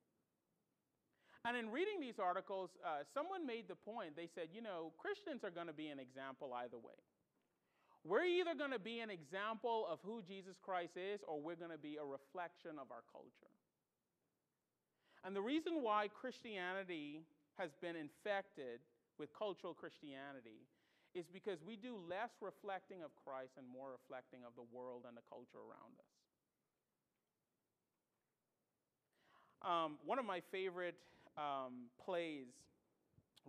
And 1.48 1.56
in 1.56 1.72
reading 1.72 1.96
these 1.96 2.20
articles, 2.20 2.76
uh, 2.84 3.08
someone 3.14 3.46
made 3.46 3.64
the 3.64 3.80
point. 3.80 4.20
They 4.20 4.28
said, 4.28 4.52
you 4.52 4.60
know, 4.60 4.92
Christians 5.00 5.44
are 5.44 5.54
going 5.54 5.68
to 5.68 5.72
be 5.72 5.88
an 5.88 5.98
example 5.98 6.52
either 6.52 6.76
way. 6.76 7.00
We're 8.04 8.28
either 8.28 8.52
going 8.52 8.76
to 8.76 8.82
be 8.82 9.00
an 9.00 9.08
example 9.08 9.88
of 9.88 10.00
who 10.04 10.20
Jesus 10.20 10.60
Christ 10.60 11.00
is, 11.00 11.24
or 11.26 11.40
we're 11.40 11.56
going 11.56 11.72
to 11.72 11.80
be 11.80 11.96
a 11.96 12.04
reflection 12.04 12.76
of 12.76 12.92
our 12.92 13.02
culture. 13.08 13.54
And 15.26 15.34
the 15.34 15.42
reason 15.42 15.82
why 15.82 16.06
Christianity 16.06 17.26
has 17.58 17.74
been 17.82 17.96
infected 17.98 18.78
with 19.18 19.34
cultural 19.34 19.74
Christianity 19.74 20.70
is 21.18 21.26
because 21.26 21.58
we 21.66 21.74
do 21.74 21.98
less 22.08 22.30
reflecting 22.40 23.02
of 23.02 23.10
Christ 23.26 23.58
and 23.58 23.66
more 23.66 23.90
reflecting 23.90 24.46
of 24.46 24.54
the 24.54 24.62
world 24.70 25.02
and 25.02 25.16
the 25.16 25.26
culture 25.26 25.58
around 25.58 25.98
us. 25.98 26.14
Um, 29.66 29.98
one 30.06 30.20
of 30.20 30.24
my 30.24 30.46
favorite 30.52 30.94
um, 31.34 31.90
plays, 31.98 32.46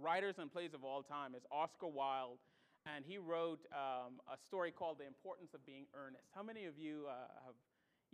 writers 0.01 0.39
and 0.39 0.51
plays 0.51 0.73
of 0.73 0.83
all 0.83 1.03
time, 1.03 1.35
is 1.35 1.45
Oscar 1.51 1.85
Wilde. 1.85 2.39
And 2.87 3.05
he 3.05 3.19
wrote 3.19 3.59
um, 3.69 4.17
a 4.25 4.39
story 4.47 4.71
called 4.71 4.97
The 4.97 5.05
Importance 5.05 5.53
of 5.53 5.63
Being 5.67 5.85
Earnest. 5.93 6.25
How 6.33 6.41
many 6.41 6.65
of 6.65 6.79
you 6.79 7.05
uh, 7.05 7.27
have 7.45 7.59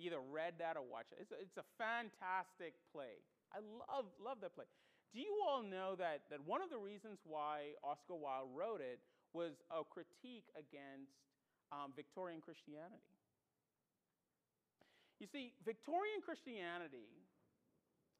either 0.01 0.17
read 0.19 0.55
that 0.59 0.75
or 0.75 0.83
watched 0.83 1.13
it? 1.13 1.19
It's 1.21 1.31
a, 1.31 1.39
it's 1.39 1.57
a 1.61 1.67
fantastic 1.77 2.73
play. 2.91 3.23
I 3.53 3.61
love, 3.61 4.05
love 4.17 4.41
that 4.41 4.55
play. 4.55 4.65
Do 5.13 5.21
you 5.21 5.45
all 5.45 5.61
know 5.61 5.93
that, 5.97 6.25
that 6.33 6.41
one 6.41 6.61
of 6.61 6.69
the 6.73 6.77
reasons 6.77 7.21
why 7.23 7.77
Oscar 7.85 8.17
Wilde 8.17 8.49
wrote 8.53 8.81
it 8.81 8.99
was 9.33 9.61
a 9.69 9.85
critique 9.85 10.49
against 10.57 11.13
um, 11.71 11.93
Victorian 11.95 12.41
Christianity? 12.41 13.13
You 15.21 15.27
see, 15.29 15.53
Victorian 15.63 16.25
Christianity 16.25 17.07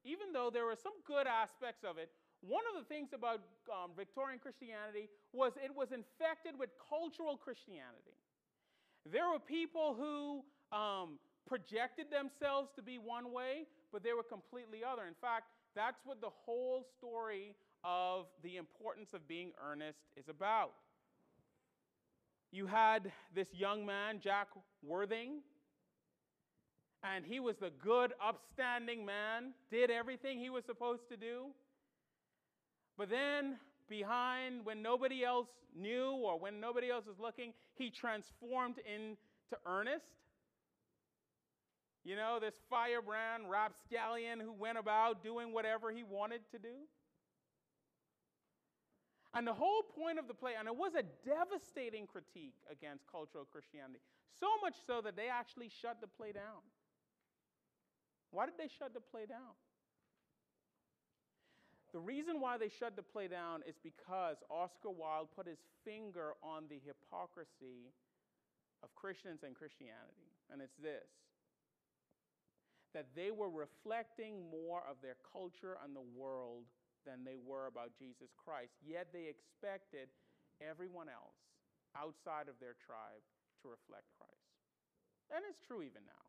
even 0.04 0.34
though 0.34 0.50
there 0.52 0.66
were 0.66 0.76
some 0.76 0.94
good 1.08 1.28
aspects 1.28 1.84
of 1.88 1.98
it, 1.98 2.12
one 2.44 2.64
of 2.68 2.76
the 2.76 2.88
things 2.88 3.16
about 3.16 3.40
um, 3.72 3.92
Victorian 3.96 4.40
Christianity 4.40 5.08
was 5.32 5.54
it 5.64 5.72
was 5.72 5.92
infected 5.96 6.60
with 6.60 6.70
cultural 6.76 7.38
Christianity. 7.38 8.20
There 9.08 9.32
were 9.32 9.40
people 9.40 9.96
who 9.96 10.44
um, 10.76 11.20
projected 11.48 12.12
themselves 12.12 12.70
to 12.76 12.84
be 12.84 13.00
one 13.00 13.32
way, 13.32 13.64
but 13.94 14.04
they 14.04 14.12
were 14.12 14.24
completely 14.24 14.80
other. 14.84 15.04
In 15.08 15.14
fact, 15.22 15.46
that's 15.76 16.02
what 16.04 16.20
the 16.20 16.32
whole 16.46 16.84
story 16.98 17.56
of 17.84 18.26
the 18.44 18.58
importance 18.58 19.14
of 19.14 19.28
being 19.28 19.52
earnest 19.64 20.00
is 20.18 20.28
about. 20.28 20.72
You 22.52 22.68
had 22.68 23.12
this 23.34 23.48
young 23.54 23.86
man, 23.86 24.20
Jack 24.22 24.48
Worthing, 24.84 25.42
and 27.04 27.26
he 27.26 27.40
was 27.40 27.56
the 27.58 27.72
good, 27.84 28.14
upstanding 28.26 29.06
man, 29.06 29.54
did 29.70 29.92
everything 29.92 30.40
he 30.40 30.50
was 30.50 30.66
supposed 30.66 31.08
to 31.10 31.18
do. 31.18 31.48
But 32.98 33.10
then, 33.10 33.58
behind, 33.90 34.66
when 34.66 34.82
nobody 34.82 35.24
else 35.24 35.50
knew 35.76 36.12
or 36.12 36.40
when 36.40 36.60
nobody 36.60 36.90
else 36.90 37.06
was 37.06 37.20
looking, 37.20 37.54
he 37.76 37.90
transformed 37.90 38.78
into 38.80 39.18
to 39.54 39.58
Ernest. 39.66 40.06
You 42.04 42.18
know, 42.18 42.38
this 42.40 42.56
firebrand 42.70 43.50
rapscallion 43.50 44.40
who 44.40 44.52
went 44.52 44.78
about 44.78 45.24
doing 45.24 45.54
whatever 45.54 45.92
he 45.92 46.04
wanted 46.04 46.42
to 46.52 46.60
do. 46.60 46.88
And 49.34 49.48
the 49.48 49.54
whole 49.54 49.82
point 49.82 50.20
of 50.20 50.28
the 50.28 50.34
play, 50.34 50.52
and 50.60 50.68
it 50.68 50.76
was 50.76 50.94
a 50.94 51.04
devastating 51.26 52.06
critique 52.06 52.60
against 52.70 53.08
cultural 53.10 53.46
Christianity, 53.46 54.00
so 54.40 54.48
much 54.62 54.76
so 54.86 55.02
that 55.02 55.16
they 55.16 55.28
actually 55.28 55.72
shut 55.82 56.02
the 56.02 56.08
play 56.08 56.32
down. 56.32 56.62
Why 58.30 58.46
did 58.46 58.56
they 58.58 58.68
shut 58.68 58.94
the 58.94 59.02
play 59.02 59.26
down? 59.26 59.58
The 61.94 62.00
reason 62.00 62.42
why 62.42 62.58
they 62.58 62.70
shut 62.70 62.96
the 62.96 63.06
play 63.06 63.28
down 63.28 63.62
is 63.70 63.78
because 63.82 64.38
Oscar 64.50 64.90
Wilde 64.90 65.30
put 65.36 65.48
his 65.48 65.62
finger 65.86 66.34
on 66.42 66.66
the 66.68 66.82
hypocrisy 66.82 67.94
of 68.82 68.94
Christians 68.96 69.42
and 69.46 69.54
Christianity. 69.54 70.34
And 70.52 70.62
it's 70.62 70.76
this 70.82 71.06
that 72.94 73.10
they 73.18 73.32
were 73.32 73.50
reflecting 73.50 74.46
more 74.54 74.86
of 74.86 75.02
their 75.02 75.18
culture 75.34 75.78
and 75.84 75.96
the 75.96 76.08
world 76.16 76.70
than 77.06 77.26
they 77.26 77.42
were 77.42 77.68
about 77.68 77.92
Jesus 77.98 78.32
Christ. 78.38 78.78
Yet 78.86 79.10
they 79.12 79.28
expected 79.28 80.08
everyone 80.62 81.10
else 81.10 81.36
outside 81.98 82.48
of 82.48 82.56
their 82.62 82.78
tribe 82.80 83.22
to 83.62 83.70
reflect 83.70 84.08
Christ. 84.16 84.54
And 85.34 85.42
it's 85.50 85.60
true 85.66 85.82
even 85.82 86.06
now. 86.06 86.24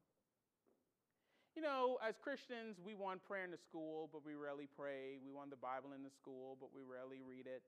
You 1.55 1.62
know, 1.62 1.98
as 2.03 2.18
Christians, 2.18 2.83
we 2.83 2.94
want 2.98 3.22
prayer 3.22 3.44
in 3.44 3.53
the 3.55 3.62
school, 3.62 4.11
but 4.11 4.27
we 4.27 4.35
rarely 4.35 4.66
pray. 4.66 5.22
We 5.22 5.31
want 5.31 5.50
the 5.50 5.61
Bible 5.61 5.94
in 5.94 6.03
the 6.03 6.11
school, 6.11 6.59
but 6.59 6.74
we 6.74 6.83
rarely 6.83 7.22
read 7.22 7.46
it. 7.46 7.62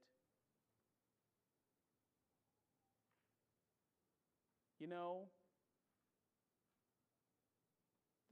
You 4.81 4.89
know, 4.89 5.31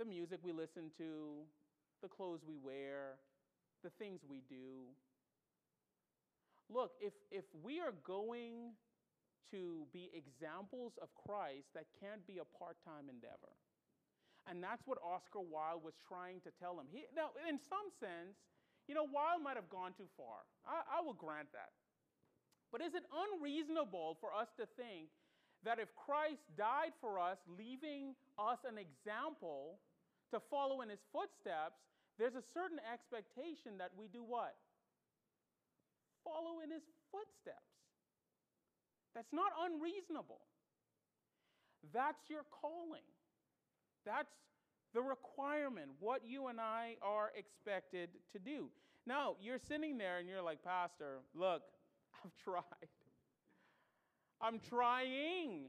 the 0.04 0.10
music 0.10 0.38
we 0.44 0.52
listen 0.52 0.92
to, 1.00 1.40
the 2.02 2.08
clothes 2.08 2.44
we 2.46 2.60
wear, 2.60 3.16
the 3.82 3.88
things 3.96 4.20
we 4.28 4.44
do. 4.48 4.92
Look, 6.68 6.92
if, 7.00 7.14
if 7.32 7.44
we 7.64 7.80
are 7.80 7.96
going 8.04 8.76
to 9.52 9.88
be 9.92 10.12
examples 10.12 10.92
of 11.00 11.08
Christ, 11.16 11.72
that 11.72 11.88
can't 12.00 12.20
be 12.26 12.36
a 12.36 12.48
part 12.58 12.76
time 12.84 13.08
endeavor. 13.08 13.56
And 14.44 14.60
that's 14.60 14.84
what 14.84 15.00
Oscar 15.00 15.40
Wilde 15.40 15.80
was 15.80 15.96
trying 16.04 16.44
to 16.44 16.52
tell 16.60 16.76
him. 16.76 16.84
He, 16.92 17.08
now, 17.16 17.32
in 17.48 17.56
some 17.56 17.88
sense, 17.96 18.36
you 18.84 18.92
know, 18.92 19.08
Wilde 19.08 19.40
might 19.40 19.56
have 19.56 19.72
gone 19.72 19.96
too 19.96 20.08
far. 20.20 20.44
I, 20.68 21.00
I 21.00 21.00
will 21.00 21.16
grant 21.16 21.48
that. 21.56 21.72
But 22.68 22.84
is 22.84 22.92
it 22.92 23.08
unreasonable 23.08 24.20
for 24.20 24.36
us 24.36 24.52
to 24.60 24.68
think 24.76 25.08
that 25.64 25.80
if 25.80 25.88
Christ 25.96 26.44
died 26.60 26.92
for 27.00 27.16
us, 27.16 27.40
leaving 27.48 28.12
us 28.36 28.60
an 28.68 28.76
example 28.76 29.80
to 30.34 30.42
follow 30.50 30.82
in 30.82 30.90
his 30.90 31.00
footsteps, 31.14 31.78
there's 32.18 32.34
a 32.34 32.44
certain 32.52 32.78
expectation 32.82 33.78
that 33.78 33.90
we 33.96 34.06
do 34.10 34.22
what? 34.22 34.54
Follow 36.22 36.60
in 36.62 36.70
his 36.70 36.82
footsteps. 37.10 37.74
That's 39.14 39.32
not 39.32 39.54
unreasonable. 39.62 40.42
That's 41.92 42.28
your 42.28 42.42
calling. 42.50 43.06
That's 44.04 44.30
the 44.92 45.02
requirement, 45.02 45.90
what 45.98 46.22
you 46.26 46.48
and 46.48 46.60
I 46.60 46.96
are 47.02 47.30
expected 47.36 48.10
to 48.32 48.38
do. 48.38 48.70
Now, 49.06 49.36
you're 49.40 49.58
sitting 49.58 49.98
there 49.98 50.18
and 50.18 50.28
you're 50.28 50.42
like, 50.42 50.62
Pastor, 50.62 51.18
look, 51.34 51.62
I've 52.24 52.34
tried. 52.42 52.90
I'm 54.40 54.60
trying. 54.60 55.66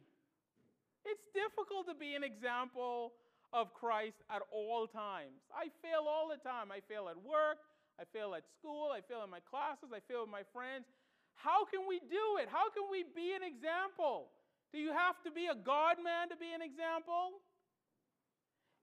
It's 1.06 1.26
difficult 1.34 1.88
to 1.88 1.96
be 1.96 2.16
an 2.16 2.24
example 2.24 3.14
of 3.56 3.72
Christ 3.72 4.20
at 4.28 4.44
all 4.52 4.84
times. 4.84 5.40
I 5.56 5.72
fail 5.80 6.04
all 6.12 6.28
the 6.28 6.42
time. 6.44 6.76
I 6.76 6.84
fail 6.84 7.08
at 7.08 7.16
work, 7.16 7.64
I 7.96 8.04
fail 8.12 8.36
at 8.36 8.44
school, 8.60 8.92
I 8.92 9.00
fail 9.00 9.24
in 9.24 9.32
my 9.32 9.40
classes, 9.48 9.96
I 9.96 10.04
fail 10.12 10.28
with 10.28 10.34
my 10.36 10.44
friends. 10.52 10.92
How 11.40 11.64
can 11.64 11.88
we 11.88 12.04
do 12.04 12.44
it? 12.44 12.52
How 12.52 12.68
can 12.76 12.92
we 12.92 13.08
be 13.16 13.32
an 13.32 13.48
example? 13.48 14.36
Do 14.76 14.84
you 14.84 14.92
have 14.92 15.16
to 15.24 15.32
be 15.32 15.48
a 15.48 15.56
God 15.56 16.04
man 16.04 16.28
to 16.28 16.36
be 16.36 16.52
an 16.52 16.60
example? 16.60 17.40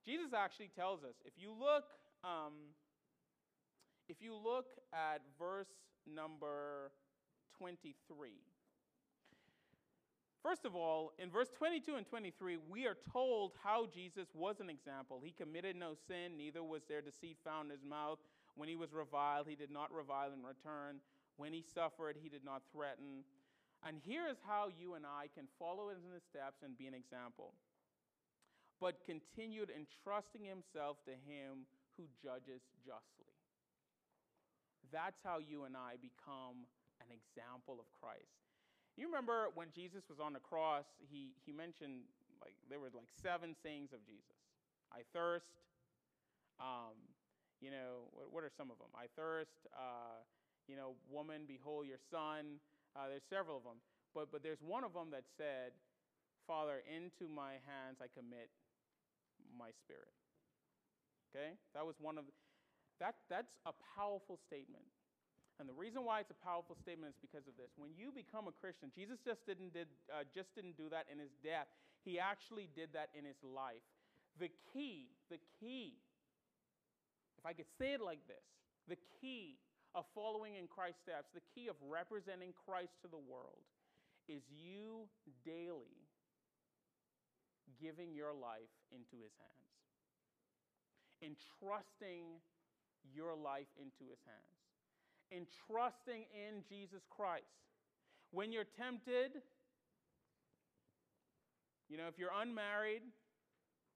Jesus 0.01 0.33
actually 0.33 0.73
tells 0.73 1.05
us 1.05 1.13
if 1.21 1.37
you 1.37 1.53
look, 1.53 1.85
um, 2.25 2.73
if 4.09 4.17
you 4.25 4.33
look 4.33 4.73
at 4.89 5.21
verse 5.37 5.69
number 6.09 6.91
23. 7.61 7.93
First 10.43 10.65
of 10.65 10.75
all, 10.75 11.13
in 11.17 11.31
verse 11.31 11.47
22 11.57 11.95
and 11.95 12.05
23, 12.05 12.57
we 12.69 12.85
are 12.85 12.97
told 13.13 13.53
how 13.63 13.87
Jesus 13.87 14.27
was 14.35 14.59
an 14.59 14.69
example. 14.69 15.21
He 15.23 15.31
committed 15.31 15.77
no 15.77 15.95
sin, 15.95 16.35
neither 16.35 16.61
was 16.61 16.83
there 16.83 17.01
deceit 17.01 17.37
found 17.45 17.71
in 17.71 17.77
his 17.77 17.85
mouth. 17.85 18.19
When 18.55 18.67
he 18.67 18.75
was 18.75 18.91
reviled, 18.91 19.47
he 19.47 19.55
did 19.55 19.71
not 19.71 19.87
revile 19.95 20.33
in 20.35 20.43
return. 20.43 20.99
When 21.37 21.53
he 21.53 21.63
suffered, 21.63 22.17
he 22.21 22.27
did 22.27 22.43
not 22.43 22.61
threaten. 22.75 23.23
And 23.87 23.97
here 24.03 24.27
is 24.27 24.35
how 24.45 24.67
you 24.67 24.95
and 24.95 25.05
I 25.07 25.31
can 25.33 25.47
follow 25.57 25.89
in 25.89 26.03
his 26.11 26.23
steps 26.27 26.59
and 26.61 26.77
be 26.77 26.87
an 26.87 26.93
example. 26.93 27.55
But 28.81 28.99
continued 29.07 29.71
entrusting 29.71 30.43
himself 30.43 30.99
to 31.07 31.15
him 31.23 31.71
who 31.95 32.03
judges 32.19 32.67
justly. 32.83 33.31
That's 34.91 35.23
how 35.23 35.39
you 35.39 35.63
and 35.63 35.77
I 35.79 35.95
become 36.03 36.67
an 36.99 37.15
example 37.15 37.79
of 37.79 37.87
Christ. 37.95 38.42
You 38.97 39.07
remember 39.07 39.49
when 39.55 39.67
Jesus 39.73 40.05
was 40.09 40.19
on 40.19 40.33
the 40.33 40.39
cross, 40.39 40.85
he, 41.09 41.33
he 41.45 41.51
mentioned, 41.51 42.05
like, 42.41 42.53
there 42.69 42.79
were 42.79 42.93
like 42.93 43.09
seven 43.09 43.55
sayings 43.63 43.93
of 43.93 44.05
Jesus. 44.05 44.37
I 44.93 45.01
thirst. 45.13 45.49
Um, 46.61 46.93
you 47.57 47.71
know, 47.71 48.05
what, 48.13 48.29
what, 48.29 48.43
are 48.43 48.53
some 48.53 48.69
of 48.69 48.77
them? 48.77 48.93
I 48.93 49.09
thirst. 49.17 49.65
Uh, 49.73 50.21
you 50.67 50.75
know, 50.77 50.93
woman, 51.09 51.49
behold 51.49 51.87
your 51.87 51.97
son. 52.11 52.61
Uh, 52.93 53.09
there's 53.09 53.25
several 53.25 53.57
of 53.57 53.63
them. 53.65 53.81
But, 54.13 54.29
but 54.31 54.43
there's 54.45 54.61
one 54.61 54.85
of 54.85 54.93
them 54.93 55.09
that 55.09 55.25
said, 55.37 55.73
Father, 56.45 56.85
into 56.85 57.25
my 57.25 57.57
hands 57.65 57.97
I 57.97 58.05
commit 58.13 58.53
my 59.57 59.73
spirit. 59.81 60.13
Okay? 61.33 61.57
That 61.73 61.85
was 61.85 61.97
one 61.97 62.21
of, 62.21 62.25
that, 63.01 63.15
that's 63.29 63.57
a 63.65 63.73
powerful 63.97 64.37
statement. 64.37 64.85
And 65.59 65.69
the 65.69 65.77
reason 65.77 66.01
why 66.01 66.19
it's 66.19 66.33
a 66.33 66.41
powerful 66.41 66.73
statement 66.81 67.13
is 67.13 67.19
because 67.21 67.45
of 67.45 67.53
this. 67.61 67.69
When 67.77 67.93
you 67.93 68.09
become 68.09 68.49
a 68.49 68.55
Christian, 68.57 68.89
Jesus 68.89 69.21
just 69.21 69.45
didn't, 69.45 69.73
did, 69.73 69.87
uh, 70.09 70.25
just 70.33 70.49
didn't 70.57 70.77
do 70.77 70.89
that 70.89 71.05
in 71.11 71.21
his 71.21 71.29
death, 71.45 71.69
he 72.01 72.17
actually 72.17 72.69
did 72.73 72.89
that 72.97 73.13
in 73.13 73.23
his 73.23 73.37
life. 73.45 73.85
The 74.41 74.49
key, 74.73 75.13
the 75.29 75.37
key, 75.61 76.01
if 77.37 77.45
I 77.45 77.53
could 77.53 77.69
say 77.77 77.93
it 77.93 78.01
like 78.01 78.25
this, 78.25 78.43
the 78.89 78.97
key 79.21 79.61
of 79.93 80.09
following 80.17 80.57
in 80.57 80.65
Christ's 80.65 81.05
steps, 81.05 81.29
the 81.37 81.45
key 81.53 81.69
of 81.69 81.77
representing 81.85 82.51
Christ 82.65 82.97
to 83.05 83.07
the 83.07 83.21
world, 83.21 83.61
is 84.25 84.41
you 84.49 85.05
daily 85.45 86.09
giving 87.77 88.15
your 88.15 88.33
life 88.33 88.73
into 88.89 89.21
his 89.21 89.37
hands, 89.37 89.77
entrusting 91.21 92.41
your 93.13 93.35
life 93.37 93.69
into 93.77 94.09
his 94.09 94.19
hands 94.25 94.52
in 95.31 95.47
trusting 95.67 96.25
in 96.33 96.63
Jesus 96.67 97.03
Christ. 97.09 97.63
When 98.31 98.51
you're 98.51 98.67
tempted, 98.67 99.41
you 101.89 101.97
know, 101.97 102.09
if 102.09 102.17
you're 102.17 102.33
unmarried 102.33 103.05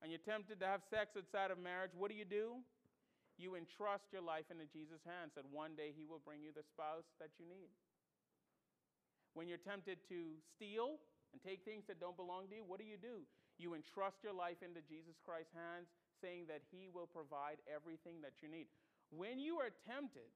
and 0.02 0.12
you're 0.12 0.22
tempted 0.22 0.60
to 0.62 0.68
have 0.68 0.86
sex 0.86 1.18
outside 1.18 1.50
of 1.50 1.58
marriage, 1.58 1.92
what 1.98 2.12
do 2.12 2.18
you 2.18 2.26
do? 2.26 2.62
You 3.38 3.54
entrust 3.54 4.10
your 4.14 4.22
life 4.22 4.50
into 4.50 4.66
Jesus' 4.70 5.06
hands 5.06 5.34
that 5.38 5.46
one 5.50 5.78
day 5.78 5.94
he 5.94 6.06
will 6.06 6.22
bring 6.22 6.42
you 6.42 6.50
the 6.54 6.66
spouse 6.66 7.06
that 7.22 7.38
you 7.38 7.46
need. 7.46 7.70
When 9.38 9.46
you're 9.46 9.62
tempted 9.62 10.02
to 10.10 10.42
steal 10.58 10.98
and 11.34 11.38
take 11.42 11.62
things 11.62 11.86
that 11.86 12.02
don't 12.02 12.18
belong 12.18 12.50
to 12.50 12.56
you, 12.58 12.66
what 12.66 12.82
do 12.82 12.86
you 12.86 12.98
do? 12.98 13.26
You 13.62 13.78
entrust 13.78 14.22
your 14.26 14.34
life 14.34 14.66
into 14.66 14.82
Jesus 14.86 15.18
Christ's 15.22 15.54
hands, 15.54 15.90
saying 16.22 16.50
that 16.50 16.66
he 16.74 16.90
will 16.90 17.06
provide 17.06 17.62
everything 17.70 18.22
that 18.26 18.42
you 18.42 18.50
need. 18.50 18.70
When 19.14 19.38
you 19.38 19.62
are 19.62 19.70
tempted, 19.86 20.30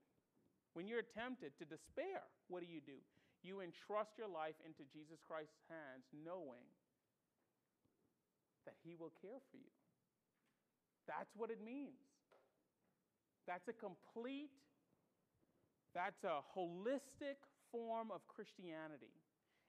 when 0.74 0.88
you're 0.88 1.06
tempted 1.06 1.52
to 1.60 1.66
despair, 1.66 2.24
what 2.48 2.64
do 2.64 2.70
you 2.70 2.80
do? 2.80 3.00
You 3.44 3.60
entrust 3.62 4.16
your 4.18 4.30
life 4.30 4.56
into 4.64 4.86
Jesus 4.94 5.20
Christ's 5.26 5.58
hands, 5.68 6.06
knowing 6.14 6.64
that 8.66 8.78
He 8.86 8.96
will 8.96 9.12
care 9.22 9.42
for 9.50 9.58
you. 9.58 9.74
That's 11.10 11.34
what 11.36 11.50
it 11.50 11.60
means. 11.60 11.98
That's 13.48 13.68
a 13.68 13.74
complete, 13.74 14.54
that's 15.94 16.24
a 16.24 16.46
holistic 16.56 17.42
form 17.72 18.14
of 18.14 18.22
Christianity. 18.28 19.18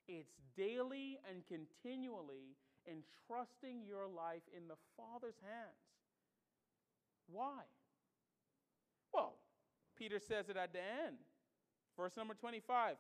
It's 0.07 0.37
daily 0.57 1.19
and 1.25 1.41
continually 1.49 2.55
entrusting 2.85 3.83
your 3.87 4.07
life 4.07 4.45
in 4.55 4.69
the 4.69 4.79
Father's 4.97 5.39
hands. 5.41 5.83
Why? 7.31 7.65
Peter 10.03 10.19
says 10.19 10.49
it 10.49 10.57
at 10.57 10.73
the 10.73 10.81
end. 10.81 11.15
Verse 11.97 12.17
number 12.17 12.35
25 12.35 12.97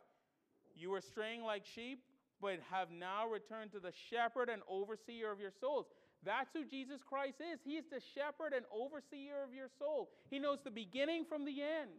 You 0.77 0.91
were 0.91 1.01
straying 1.01 1.43
like 1.43 1.65
sheep, 1.67 2.05
but 2.41 2.61
have 2.71 2.93
now 2.93 3.27
returned 3.27 3.73
to 3.73 3.81
the 3.81 3.93
shepherd 4.09 4.49
and 4.49 4.63
overseer 4.69 5.33
of 5.33 5.41
your 5.41 5.51
souls. 5.51 5.87
That's 6.25 6.51
who 6.55 6.65
Jesus 6.65 7.01
Christ 7.03 7.41
is. 7.41 7.59
He 7.65 7.73
is 7.73 7.87
the 7.91 8.01
shepherd 8.15 8.53
and 8.55 8.65
overseer 8.73 9.43
of 9.43 9.53
your 9.53 9.67
soul. 9.81 10.11
He 10.31 10.39
knows 10.39 10.59
the 10.63 10.71
beginning 10.71 11.25
from 11.29 11.45
the 11.45 11.61
end. 11.61 11.91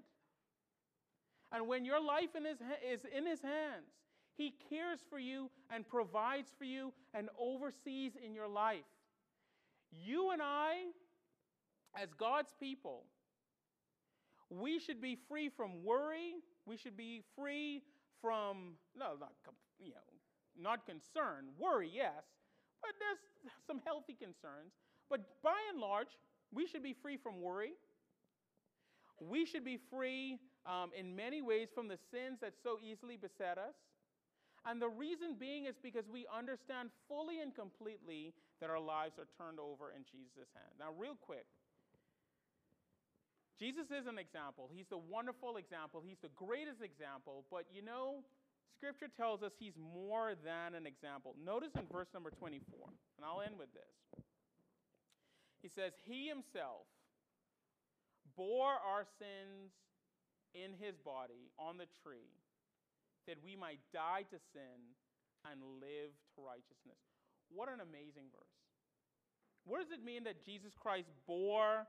And 1.52 1.68
when 1.68 1.84
your 1.84 2.02
life 2.02 2.34
in 2.38 2.46
his, 2.46 2.60
is 2.90 3.02
in 3.16 3.28
his 3.28 3.42
hands, 3.42 3.92
he 4.38 4.54
cares 4.70 5.00
for 5.10 5.20
you 5.20 5.52
and 5.70 5.86
provides 5.86 6.50
for 6.58 6.64
you 6.64 6.94
and 7.14 7.28
oversees 7.38 8.14
in 8.26 8.34
your 8.34 8.48
life. 8.48 8.88
You 9.92 10.32
and 10.32 10.42
I, 10.42 10.76
as 12.02 12.08
God's 12.18 12.54
people, 12.58 13.04
we 14.60 14.80
should 14.80 15.02
be 15.02 15.18
free 15.28 15.50
from 15.50 15.84
worry. 15.84 16.36
We 16.66 16.78
should 16.78 16.98
be 16.98 17.24
free 17.36 17.84
from, 18.22 18.74
no, 18.98 19.14
not, 19.20 19.34
you 19.80 19.92
know, 19.92 20.62
not 20.62 20.86
concern. 20.86 21.50
Worry, 21.60 21.90
yes, 21.94 22.24
but 22.82 22.92
there's 23.00 23.20
some 23.68 23.82
healthy 23.86 24.14
concerns. 24.14 24.74
But 25.10 25.22
by 25.44 25.58
and 25.72 25.80
large, 25.80 26.18
we 26.54 26.68
should 26.68 26.84
be 26.84 26.94
free 26.94 27.18
from 27.18 27.42
worry. 27.42 27.74
We 29.20 29.46
should 29.46 29.66
be 29.66 29.78
free 29.90 30.40
um, 30.66 30.92
in 30.98 31.16
many 31.16 31.42
ways 31.42 31.70
from 31.74 31.88
the 31.88 31.98
sins 32.12 32.40
that 32.42 32.54
so 32.62 32.78
easily 32.82 33.18
beset 33.18 33.58
us. 33.58 33.76
And 34.66 34.82
the 34.82 34.88
reason 34.88 35.36
being 35.38 35.66
is 35.66 35.76
because 35.82 36.08
we 36.08 36.26
understand 36.32 36.90
fully 37.10 37.42
and 37.42 37.54
completely 37.54 38.34
that 38.62 38.70
our 38.70 38.80
lives 38.80 39.20
are 39.20 39.28
turned 39.38 39.60
over 39.60 39.92
in 39.92 40.04
Jesus' 40.08 40.48
hand. 40.56 40.80
Now, 40.80 40.96
real 40.98 41.18
quick, 41.20 41.46
Jesus 43.64 43.96
is 43.96 44.12
an 44.12 44.20
example. 44.20 44.68
He's 44.68 44.92
the 44.92 45.00
wonderful 45.00 45.56
example. 45.56 46.04
He's 46.04 46.20
the 46.20 46.36
greatest 46.36 46.84
example. 46.84 47.48
But 47.48 47.64
you 47.72 47.80
know, 47.80 48.20
Scripture 48.76 49.08
tells 49.08 49.40
us 49.40 49.56
he's 49.56 49.80
more 49.80 50.36
than 50.36 50.76
an 50.76 50.84
example. 50.84 51.32
Notice 51.40 51.72
in 51.80 51.88
verse 51.88 52.12
number 52.12 52.28
24, 52.28 52.60
and 53.16 53.24
I'll 53.24 53.40
end 53.40 53.56
with 53.56 53.72
this. 53.72 53.96
He 55.64 55.72
says, 55.72 55.96
He 56.04 56.28
himself 56.28 56.92
bore 58.36 58.76
our 58.84 59.08
sins 59.16 59.72
in 60.52 60.76
his 60.76 61.00
body 61.00 61.48
on 61.56 61.80
the 61.80 61.88
tree 62.04 62.36
that 63.32 63.40
we 63.40 63.56
might 63.56 63.80
die 63.96 64.28
to 64.28 64.44
sin 64.52 64.92
and 65.48 65.64
live 65.80 66.12
to 66.36 66.44
righteousness. 66.44 67.00
What 67.48 67.72
an 67.72 67.80
amazing 67.80 68.28
verse. 68.36 68.60
What 69.64 69.80
does 69.80 69.96
it 69.96 70.04
mean 70.04 70.28
that 70.28 70.44
Jesus 70.44 70.76
Christ 70.76 71.08
bore 71.24 71.88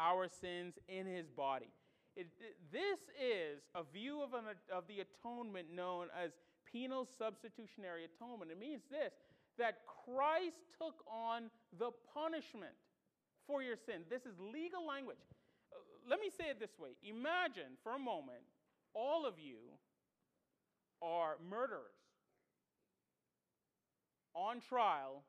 our 0.00 0.28
sins 0.28 0.78
in 0.88 1.04
his 1.06 1.28
body? 1.28 1.68
It, 2.16 2.28
this 2.72 2.98
is 3.20 3.60
a 3.74 3.84
view 3.84 4.22
of, 4.22 4.32
an, 4.34 4.44
of 4.72 4.84
the 4.88 5.04
atonement 5.04 5.68
known 5.72 6.06
as 6.16 6.32
penal 6.64 7.06
substitutionary 7.18 8.04
atonement. 8.04 8.50
It 8.50 8.58
means 8.58 8.82
this 8.90 9.12
that 9.58 9.84
Christ 9.84 10.56
took 10.78 11.04
on 11.04 11.50
the 11.78 11.90
punishment 12.14 12.72
for 13.46 13.62
your 13.62 13.76
sin. 13.76 14.08
This 14.08 14.24
is 14.24 14.32
legal 14.40 14.86
language. 14.86 15.20
Uh, 15.68 15.76
let 16.08 16.20
me 16.20 16.30
say 16.30 16.48
it 16.48 16.58
this 16.58 16.78
way 16.78 16.96
Imagine 17.02 17.76
for 17.82 17.94
a 17.94 17.98
moment 17.98 18.42
all 18.94 19.26
of 19.26 19.38
you 19.38 19.58
are 21.02 21.36
murderers 21.48 22.00
on 24.34 24.60
trial 24.60 25.22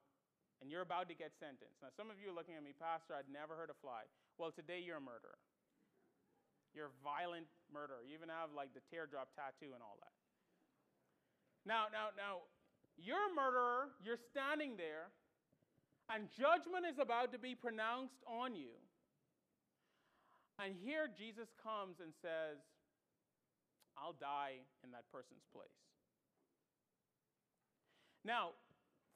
and 0.61 0.69
you're 0.69 0.85
about 0.85 1.09
to 1.09 1.15
get 1.17 1.33
sentenced. 1.39 1.81
Now, 1.81 1.89
some 1.97 2.13
of 2.13 2.21
you 2.21 2.29
are 2.29 2.35
looking 2.35 2.53
at 2.53 2.63
me, 2.63 2.73
Pastor, 2.77 3.17
I'd 3.17 3.29
never 3.31 3.57
heard 3.57 3.73
a 3.73 3.77
fly. 3.81 4.05
Well, 4.37 4.51
today 4.51 4.81
you're 4.83 4.97
a 4.97 5.03
murderer. 5.03 5.37
You're 6.73 6.91
a 6.91 6.97
violent 7.03 7.51
murderer. 7.71 8.03
You 8.07 8.15
even 8.15 8.31
have 8.31 8.55
like 8.55 8.71
the 8.73 8.83
teardrop 8.87 9.35
tattoo 9.35 9.75
and 9.75 9.83
all 9.83 9.99
that. 9.99 10.15
Now, 11.67 11.91
now, 11.91 12.09
now, 12.17 12.47
you're 12.97 13.31
a 13.31 13.33
murderer, 13.35 13.93
you're 14.01 14.19
standing 14.31 14.77
there, 14.77 15.13
and 16.09 16.27
judgment 16.33 16.89
is 16.89 16.97
about 16.97 17.31
to 17.31 17.39
be 17.39 17.53
pronounced 17.55 18.19
on 18.25 18.55
you. 18.55 18.75
And 20.59 20.75
here 20.83 21.09
Jesus 21.09 21.49
comes 21.61 22.01
and 22.01 22.13
says, 22.21 22.59
I'll 23.97 24.17
die 24.17 24.61
in 24.83 24.91
that 24.91 25.05
person's 25.11 25.45
place. 25.53 25.73
Now, 28.25 28.57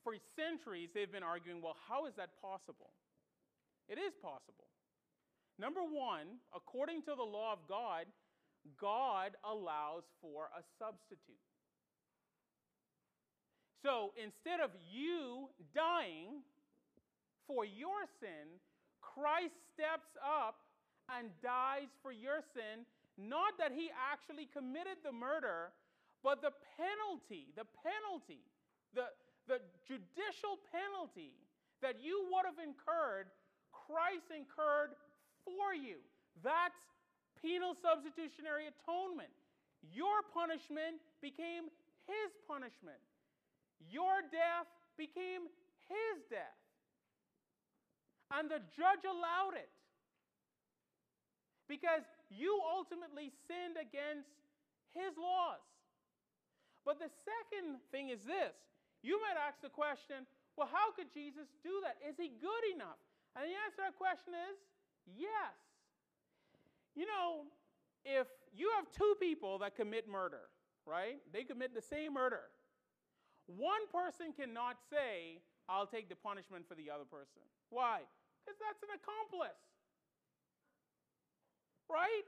for 0.04 0.14
centuries, 0.38 0.90
they've 0.94 1.12
been 1.12 1.26
arguing 1.26 1.62
well, 1.62 1.78
how 1.90 2.06
is 2.06 2.14
that 2.18 2.38
possible? 2.42 2.94
It 3.90 3.98
is 3.98 4.14
possible. 4.22 4.65
Number 5.58 5.82
one, 5.82 6.40
according 6.54 7.02
to 7.04 7.16
the 7.16 7.24
law 7.24 7.54
of 7.54 7.60
God, 7.68 8.06
God 8.80 9.32
allows 9.44 10.04
for 10.22 10.50
a 10.58 10.62
substitute. 10.80 11.40
So 13.82 14.12
instead 14.18 14.60
of 14.60 14.72
you 14.92 15.50
dying 15.74 16.42
for 17.48 17.64
your 17.64 18.10
sin, 18.20 18.60
Christ 19.00 19.54
steps 19.74 20.10
up 20.20 20.58
and 21.08 21.30
dies 21.42 21.94
for 22.02 22.12
your 22.12 22.42
sin 22.54 22.84
not 23.18 23.56
that 23.60 23.72
he 23.72 23.88
actually 23.96 24.50
committed 24.52 25.00
the 25.04 25.12
murder, 25.12 25.72
but 26.24 26.42
the 26.42 26.52
penalty, 26.76 27.54
the 27.56 27.64
penalty, 27.80 28.44
the, 28.92 29.08
the 29.48 29.64
judicial 29.88 30.60
penalty 30.68 31.40
that 31.80 32.04
you 32.04 32.28
would 32.32 32.44
have 32.44 32.60
incurred, 32.60 33.32
Christ 33.72 34.34
incurred 34.36 35.00
for 35.46 35.78
you. 35.78 36.02
That's 36.44 36.76
penal 37.40 37.78
substitutionary 37.78 38.68
atonement. 38.68 39.32
Your 39.94 40.26
punishment 40.34 41.00
became 41.22 41.70
his 42.10 42.34
punishment. 42.50 43.00
Your 43.86 44.26
death 44.34 44.68
became 44.98 45.46
his 45.86 46.26
death. 46.28 46.60
And 48.34 48.50
the 48.50 48.60
judge 48.74 49.06
allowed 49.06 49.54
it. 49.54 49.70
Because 51.70 52.06
you 52.30 52.62
ultimately 52.66 53.30
sinned 53.46 53.78
against 53.78 54.34
his 54.94 55.14
laws. 55.18 55.62
But 56.86 57.02
the 57.02 57.10
second 57.26 57.82
thing 57.90 58.10
is 58.10 58.22
this 58.26 58.54
you 59.02 59.22
might 59.22 59.38
ask 59.38 59.62
the 59.62 59.70
question, 59.70 60.26
well, 60.58 60.70
how 60.70 60.90
could 60.98 61.14
Jesus 61.14 61.46
do 61.62 61.78
that? 61.86 62.02
Is 62.02 62.18
he 62.18 62.34
good 62.42 62.66
enough? 62.74 62.98
And 63.38 63.46
the 63.46 63.54
answer 63.54 63.84
to 63.84 63.92
that 63.92 63.98
question 64.00 64.34
is 64.34 64.58
yes. 65.06 65.56
You 66.96 67.06
know, 67.06 67.46
if 68.06 68.28
you 68.56 68.72
have 68.76 68.86
two 68.92 69.16
people 69.20 69.60
that 69.60 69.76
commit 69.76 70.08
murder, 70.08 70.50
right? 70.86 71.20
They 71.34 71.44
commit 71.44 71.74
the 71.74 71.82
same 71.82 72.14
murder. 72.14 72.50
One 73.48 73.86
person 73.92 74.34
cannot 74.34 74.78
say, 74.90 75.42
I'll 75.70 75.88
take 75.88 76.10
the 76.10 76.16
punishment 76.16 76.66
for 76.68 76.76
the 76.76 76.90
other 76.90 77.06
person. 77.06 77.46
Why? 77.70 78.02
Because 78.42 78.58
that's 78.62 78.82
an 78.82 78.94
accomplice 78.96 79.60
right? 81.90 82.26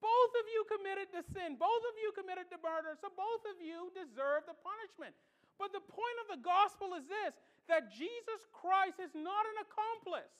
Both 0.00 0.32
of 0.40 0.46
you 0.48 0.64
committed 0.64 1.12
the 1.12 1.24
sin. 1.36 1.60
Both 1.60 1.84
of 1.84 1.94
you 2.00 2.12
committed 2.16 2.48
the 2.48 2.60
murder. 2.60 2.96
So 2.96 3.12
both 3.12 3.44
of 3.52 3.60
you 3.60 3.92
deserve 3.92 4.48
the 4.48 4.56
punishment. 4.56 5.12
But 5.60 5.76
the 5.76 5.84
point 5.84 6.16
of 6.24 6.26
the 6.32 6.40
gospel 6.40 6.96
is 6.96 7.04
this 7.04 7.36
that 7.68 7.92
Jesus 7.92 8.48
Christ 8.50 8.96
is 8.96 9.12
not 9.12 9.44
an 9.44 9.58
accomplice 9.60 10.32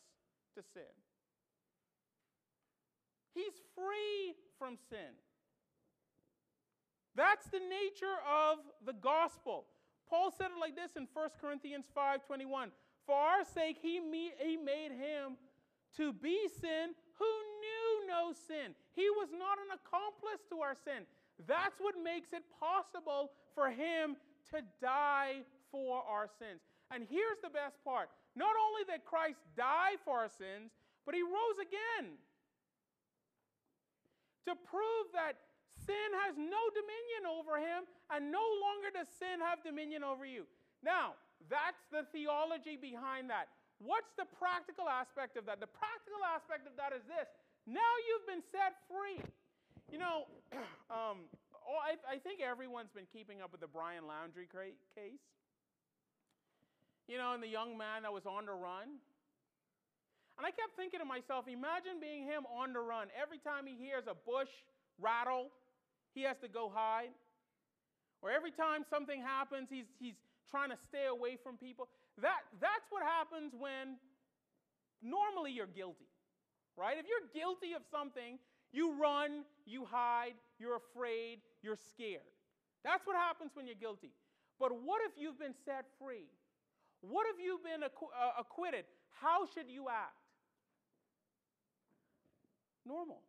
to 0.55 0.63
sin, 0.75 0.95
He's 3.35 3.55
free 3.75 4.35
from 4.59 4.77
sin. 4.89 5.15
That's 7.15 7.47
the 7.47 7.61
nature 7.61 8.19
of 8.27 8.59
the 8.85 8.93
gospel. 8.93 9.67
Paul 10.09 10.33
said 10.37 10.51
it 10.57 10.61
like 10.61 10.75
this 10.75 10.97
in 10.97 11.07
1 11.13 11.31
Corinthians 11.41 11.87
5:21. 11.95 12.73
For 13.07 13.15
our 13.15 13.45
sake 13.45 13.79
he, 13.81 14.01
he 14.39 14.57
made 14.57 14.93
him 14.93 15.37
to 15.97 16.13
be 16.13 16.49
sin 16.49 16.95
who 17.19 17.33
knew 17.61 18.07
no 18.09 18.33
sin. 18.33 18.75
He 18.95 19.11
was 19.11 19.29
not 19.33 19.59
an 19.59 19.71
accomplice 19.75 20.43
to 20.51 20.61
our 20.61 20.75
sin. 20.75 21.07
That's 21.47 21.79
what 21.81 21.95
makes 22.03 22.33
it 22.33 22.45
possible 22.59 23.33
for 23.55 23.71
him 23.71 24.17
to 24.51 24.63
die 24.81 25.43
for 25.71 26.03
our 26.05 26.29
sins. 26.39 26.61
And 26.91 27.07
here's 27.09 27.39
the 27.43 27.51
best 27.51 27.83
part 27.85 28.11
not 28.41 28.57
only 28.57 28.88
that 28.88 29.05
Christ 29.05 29.45
died 29.53 30.01
for 30.01 30.24
our 30.24 30.32
sins, 30.32 30.72
but 31.05 31.12
he 31.12 31.20
rose 31.20 31.61
again 31.61 32.16
to 34.49 34.57
prove 34.57 35.12
that 35.12 35.36
sin 35.76 36.11
has 36.24 36.41
no 36.41 36.62
dominion 36.72 37.28
over 37.28 37.61
him 37.61 37.84
and 38.09 38.32
no 38.32 38.41
longer 38.41 38.88
does 38.97 39.12
sin 39.20 39.45
have 39.45 39.61
dominion 39.61 40.01
over 40.01 40.24
you. 40.24 40.49
Now, 40.80 41.20
that's 41.53 41.84
the 41.93 42.09
theology 42.09 42.80
behind 42.80 43.28
that. 43.28 43.53
What's 43.80 44.12
the 44.16 44.28
practical 44.41 44.88
aspect 44.88 45.36
of 45.36 45.45
that? 45.49 45.61
The 45.61 45.68
practical 45.68 46.20
aspect 46.24 46.64
of 46.64 46.76
that 46.80 46.97
is 46.97 47.05
this 47.05 47.28
now 47.68 47.93
you've 48.09 48.28
been 48.28 48.45
set 48.49 48.76
free. 48.88 49.20
You 49.93 50.01
know, 50.01 50.28
um, 50.93 51.28
oh, 51.53 51.80
I, 51.80 51.97
I, 52.09 52.16
think 52.20 52.41
everyone's 52.41 52.93
been 52.93 53.09
keeping 53.09 53.41
up 53.41 53.53
with 53.53 53.61
the 53.61 53.68
Brian 53.68 54.05
Laundrie 54.05 54.49
case. 54.49 55.24
You 57.11 57.19
know, 57.19 57.35
and 57.35 57.43
the 57.43 57.51
young 57.51 57.75
man 57.75 58.07
that 58.07 58.15
was 58.15 58.23
on 58.23 58.47
the 58.47 58.55
run. 58.55 59.03
And 60.39 60.47
I 60.47 60.55
kept 60.55 60.79
thinking 60.79 61.03
to 61.03 61.05
myself, 61.05 61.51
imagine 61.51 61.99
being 61.99 62.23
him 62.23 62.47
on 62.47 62.71
the 62.71 62.79
run. 62.79 63.11
Every 63.19 63.43
time 63.43 63.67
he 63.67 63.75
hears 63.75 64.07
a 64.07 64.15
bush 64.15 64.49
rattle, 64.95 65.51
he 66.15 66.23
has 66.23 66.39
to 66.39 66.47
go 66.47 66.71
hide. 66.71 67.11
Or 68.23 68.31
every 68.31 68.55
time 68.55 68.87
something 68.87 69.19
happens, 69.19 69.67
he's, 69.67 69.91
he's 69.99 70.15
trying 70.47 70.71
to 70.71 70.79
stay 70.87 71.11
away 71.11 71.35
from 71.35 71.59
people. 71.59 71.91
That, 72.23 72.47
that's 72.63 72.87
what 72.95 73.03
happens 73.03 73.59
when 73.59 73.99
normally 75.03 75.51
you're 75.51 75.67
guilty, 75.67 76.07
right? 76.79 76.95
If 76.95 77.11
you're 77.11 77.27
guilty 77.35 77.75
of 77.75 77.83
something, 77.91 78.39
you 78.71 78.95
run, 79.03 79.43
you 79.67 79.83
hide, 79.83 80.39
you're 80.63 80.79
afraid, 80.79 81.43
you're 81.59 81.81
scared. 81.91 82.31
That's 82.87 83.03
what 83.03 83.17
happens 83.17 83.51
when 83.59 83.67
you're 83.67 83.83
guilty. 83.83 84.15
But 84.63 84.71
what 84.79 85.03
if 85.03 85.19
you've 85.19 85.41
been 85.43 85.59
set 85.67 85.91
free? 85.99 86.31
What 87.01 87.27
have 87.27 87.41
you've 87.41 87.65
been 87.65 87.81
acqu- 87.81 88.13
uh, 88.13 88.41
acquitted? 88.41 88.85
How 89.21 89.49
should 89.53 89.69
you 89.69 89.89
act? 89.89 90.17
Normal. 92.85 93.21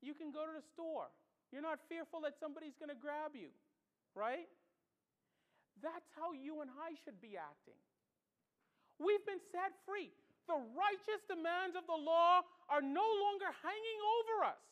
You 0.00 0.14
can 0.14 0.30
go 0.30 0.44
to 0.44 0.52
the 0.52 0.64
store. 0.72 1.08
You're 1.52 1.64
not 1.64 1.80
fearful 1.88 2.20
that 2.22 2.36
somebody's 2.40 2.76
going 2.76 2.92
to 2.92 3.00
grab 3.00 3.32
you, 3.32 3.48
right? 4.14 4.48
That's 5.80 6.06
how 6.16 6.36
you 6.36 6.60
and 6.60 6.70
I 6.70 6.92
should 7.04 7.20
be 7.20 7.40
acting. 7.40 7.78
We've 9.00 9.24
been 9.24 9.40
set 9.52 9.72
free. 9.86 10.12
The 10.50 10.58
righteous 10.58 11.22
demands 11.28 11.76
of 11.76 11.84
the 11.86 11.96
law 11.96 12.42
are 12.68 12.82
no 12.82 13.04
longer 13.04 13.48
hanging 13.62 14.00
over 14.00 14.48
us. 14.48 14.64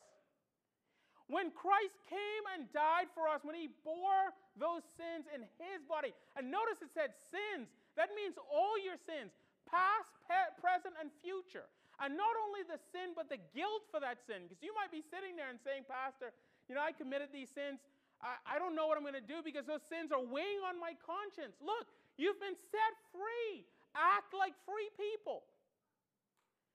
When 1.27 1.51
Christ 1.51 1.99
came 2.07 2.45
and 2.55 2.71
died 2.71 3.11
for 3.11 3.27
us, 3.27 3.43
when 3.43 3.59
he 3.59 3.67
bore 3.83 4.31
those 4.55 4.87
sins 4.95 5.27
in 5.35 5.43
his 5.59 5.83
body, 5.83 6.15
and 6.39 6.47
notice 6.55 6.79
it 6.79 6.95
said 6.95 7.11
sins, 7.35 7.67
that 7.99 8.15
means 8.15 8.39
all 8.47 8.79
your 8.79 8.95
sins, 8.95 9.35
past, 9.67 10.07
present, 10.63 10.95
and 11.03 11.11
future. 11.19 11.67
And 11.99 12.15
not 12.15 12.37
only 12.47 12.63
the 12.63 12.79
sin, 12.93 13.17
but 13.17 13.27
the 13.33 13.41
guilt 13.57 13.89
for 13.91 13.99
that 14.05 14.21
sin. 14.29 14.47
Because 14.47 14.61
you 14.61 14.77
might 14.77 14.93
be 14.93 15.01
sitting 15.01 15.35
there 15.35 15.49
and 15.49 15.59
saying, 15.65 15.89
Pastor, 15.89 16.31
you 16.69 16.77
know, 16.77 16.85
I 16.85 16.93
committed 16.93 17.33
these 17.33 17.49
sins. 17.51 17.81
I, 18.21 18.37
I 18.45 18.55
don't 18.61 18.77
know 18.77 18.87
what 18.87 19.01
I'm 19.01 19.07
going 19.07 19.19
to 19.19 19.25
do 19.25 19.41
because 19.41 19.65
those 19.65 19.83
sins 19.89 20.13
are 20.13 20.21
weighing 20.21 20.61
on 20.63 20.77
my 20.77 20.93
conscience. 21.03 21.57
Look, 21.59 21.89
you've 22.21 22.39
been 22.39 22.57
set 22.69 22.93
free. 23.11 23.65
Act 23.97 24.37
like 24.37 24.53
free 24.69 24.93
people. 24.95 25.49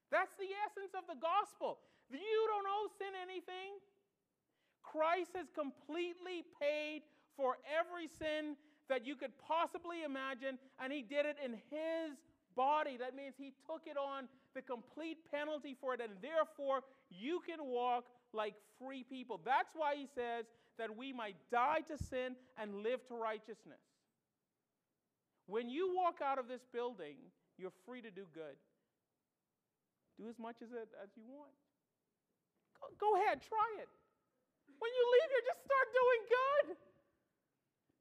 That's 0.10 0.34
the 0.42 0.50
essence 0.66 0.92
of 0.98 1.06
the 1.06 1.16
gospel. 1.22 1.80
You 2.10 2.42
don't 2.50 2.68
owe 2.68 2.90
sin 2.98 3.14
anything. 3.16 3.78
Christ 4.84 5.32
has 5.36 5.48
completely 5.54 6.44
paid 6.60 7.02
for 7.38 7.58
every 7.66 8.08
sin 8.08 8.56
that 8.90 9.06
you 9.06 9.16
could 9.16 9.32
possibly 9.40 10.04
imagine, 10.04 10.60
and 10.82 10.92
he 10.92 11.02
did 11.02 11.26
it 11.26 11.38
in 11.44 11.54
his 11.54 12.18
body. 12.56 12.98
That 12.98 13.16
means 13.16 13.36
he 13.38 13.54
took 13.66 13.84
it 13.86 13.98
on 13.98 14.28
the 14.54 14.62
complete 14.62 15.18
penalty 15.32 15.78
for 15.80 15.94
it, 15.94 16.02
and 16.02 16.14
therefore 16.22 16.82
you 17.10 17.42
can 17.48 17.64
walk 17.64 18.06
like 18.34 18.56
free 18.80 19.04
people. 19.04 19.40
That's 19.46 19.74
why 19.76 19.96
he 19.96 20.08
says 20.14 20.46
that 20.78 20.96
we 20.96 21.14
might 21.14 21.36
die 21.52 21.82
to 21.88 21.98
sin 21.98 22.36
and 22.58 22.84
live 22.84 23.06
to 23.08 23.16
righteousness. 23.16 23.80
When 25.48 25.70
you 25.70 25.96
walk 25.96 26.20
out 26.24 26.40
of 26.40 26.48
this 26.48 26.62
building, 26.74 27.16
you're 27.58 27.76
free 27.86 28.02
to 28.02 28.12
do 28.12 28.26
good. 28.34 28.56
Do 30.20 30.30
as 30.30 30.40
much 30.40 30.58
as, 30.62 30.72
it, 30.72 30.90
as 31.02 31.10
you 31.16 31.24
want. 31.28 31.52
Go, 32.80 32.88
go 33.00 33.22
ahead, 33.22 33.42
try 33.42 33.82
it. 33.82 33.90
When 34.82 34.90
you 34.90 35.04
leave 35.14 35.30
here, 35.30 35.46
just 35.46 35.62
start 35.62 35.88
doing 35.94 36.22
good. 36.26 36.66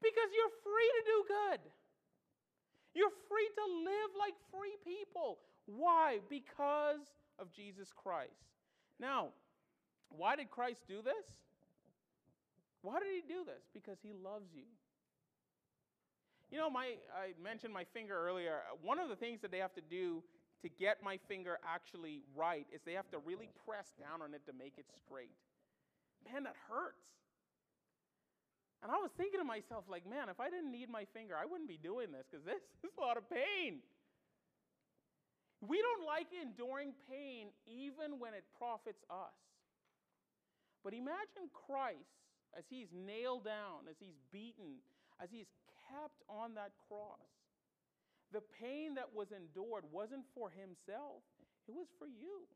Because 0.00 0.32
you're 0.32 0.54
free 0.64 0.90
to 0.96 1.02
do 1.04 1.16
good. 1.28 1.60
You're 2.96 3.14
free 3.28 3.48
to 3.52 3.64
live 3.84 4.10
like 4.16 4.32
free 4.48 4.80
people. 4.80 5.44
Why? 5.68 6.24
Because 6.32 7.04
of 7.38 7.52
Jesus 7.52 7.92
Christ. 7.92 8.48
Now, 8.98 9.28
why 10.08 10.36
did 10.36 10.50
Christ 10.50 10.88
do 10.88 11.04
this? 11.04 11.28
Why 12.80 12.98
did 12.98 13.12
he 13.12 13.22
do 13.28 13.44
this? 13.44 13.68
Because 13.76 13.98
he 14.02 14.16
loves 14.16 14.48
you. 14.56 14.64
You 16.50 16.58
know, 16.58 16.70
my 16.70 16.96
I 17.14 17.36
mentioned 17.40 17.72
my 17.72 17.84
finger 17.92 18.16
earlier. 18.16 18.64
One 18.82 18.98
of 18.98 19.08
the 19.08 19.16
things 19.16 19.40
that 19.42 19.52
they 19.52 19.58
have 19.58 19.74
to 19.74 19.82
do 19.84 20.24
to 20.62 20.68
get 20.68 21.04
my 21.04 21.18
finger 21.28 21.58
actually 21.62 22.22
right 22.34 22.66
is 22.72 22.80
they 22.82 22.94
have 22.94 23.10
to 23.12 23.18
really 23.18 23.50
press 23.68 23.92
down 24.00 24.22
on 24.22 24.34
it 24.34 24.44
to 24.46 24.52
make 24.52 24.74
it 24.76 24.86
straight 25.04 25.36
man, 26.26 26.44
that 26.44 26.56
hurts. 26.68 27.06
And 28.82 28.88
I 28.88 28.96
was 28.96 29.12
thinking 29.16 29.40
to 29.40 29.44
myself, 29.44 29.84
like, 29.92 30.08
man, 30.08 30.32
if 30.32 30.40
I 30.40 30.48
didn't 30.48 30.72
need 30.72 30.88
my 30.88 31.04
finger, 31.12 31.36
I 31.36 31.44
wouldn't 31.44 31.68
be 31.68 31.76
doing 31.76 32.12
this 32.12 32.24
because 32.24 32.44
this, 32.44 32.64
is 32.84 32.96
a 32.96 33.00
lot 33.00 33.20
of 33.20 33.28
pain. 33.28 33.84
We 35.60 35.76
don't 35.84 36.08
like 36.08 36.32
enduring 36.32 36.96
pain 37.04 37.52
even 37.68 38.16
when 38.16 38.32
it 38.32 38.48
profits 38.56 39.04
us. 39.12 39.36
But 40.80 40.96
imagine 40.96 41.52
Christ 41.52 42.16
as 42.56 42.64
he's 42.72 42.88
nailed 42.88 43.44
down, 43.44 43.84
as 43.84 44.00
he's 44.00 44.16
beaten, 44.32 44.80
as 45.20 45.28
he's 45.28 45.52
kept 45.92 46.24
on 46.24 46.56
that 46.56 46.72
cross. 46.88 47.20
The 48.32 48.40
pain 48.56 48.96
that 48.96 49.12
was 49.12 49.28
endured 49.28 49.84
wasn't 49.92 50.24
for 50.32 50.48
himself, 50.48 51.20
it 51.68 51.76
was 51.76 51.92
for 51.98 52.08
you 52.08 52.48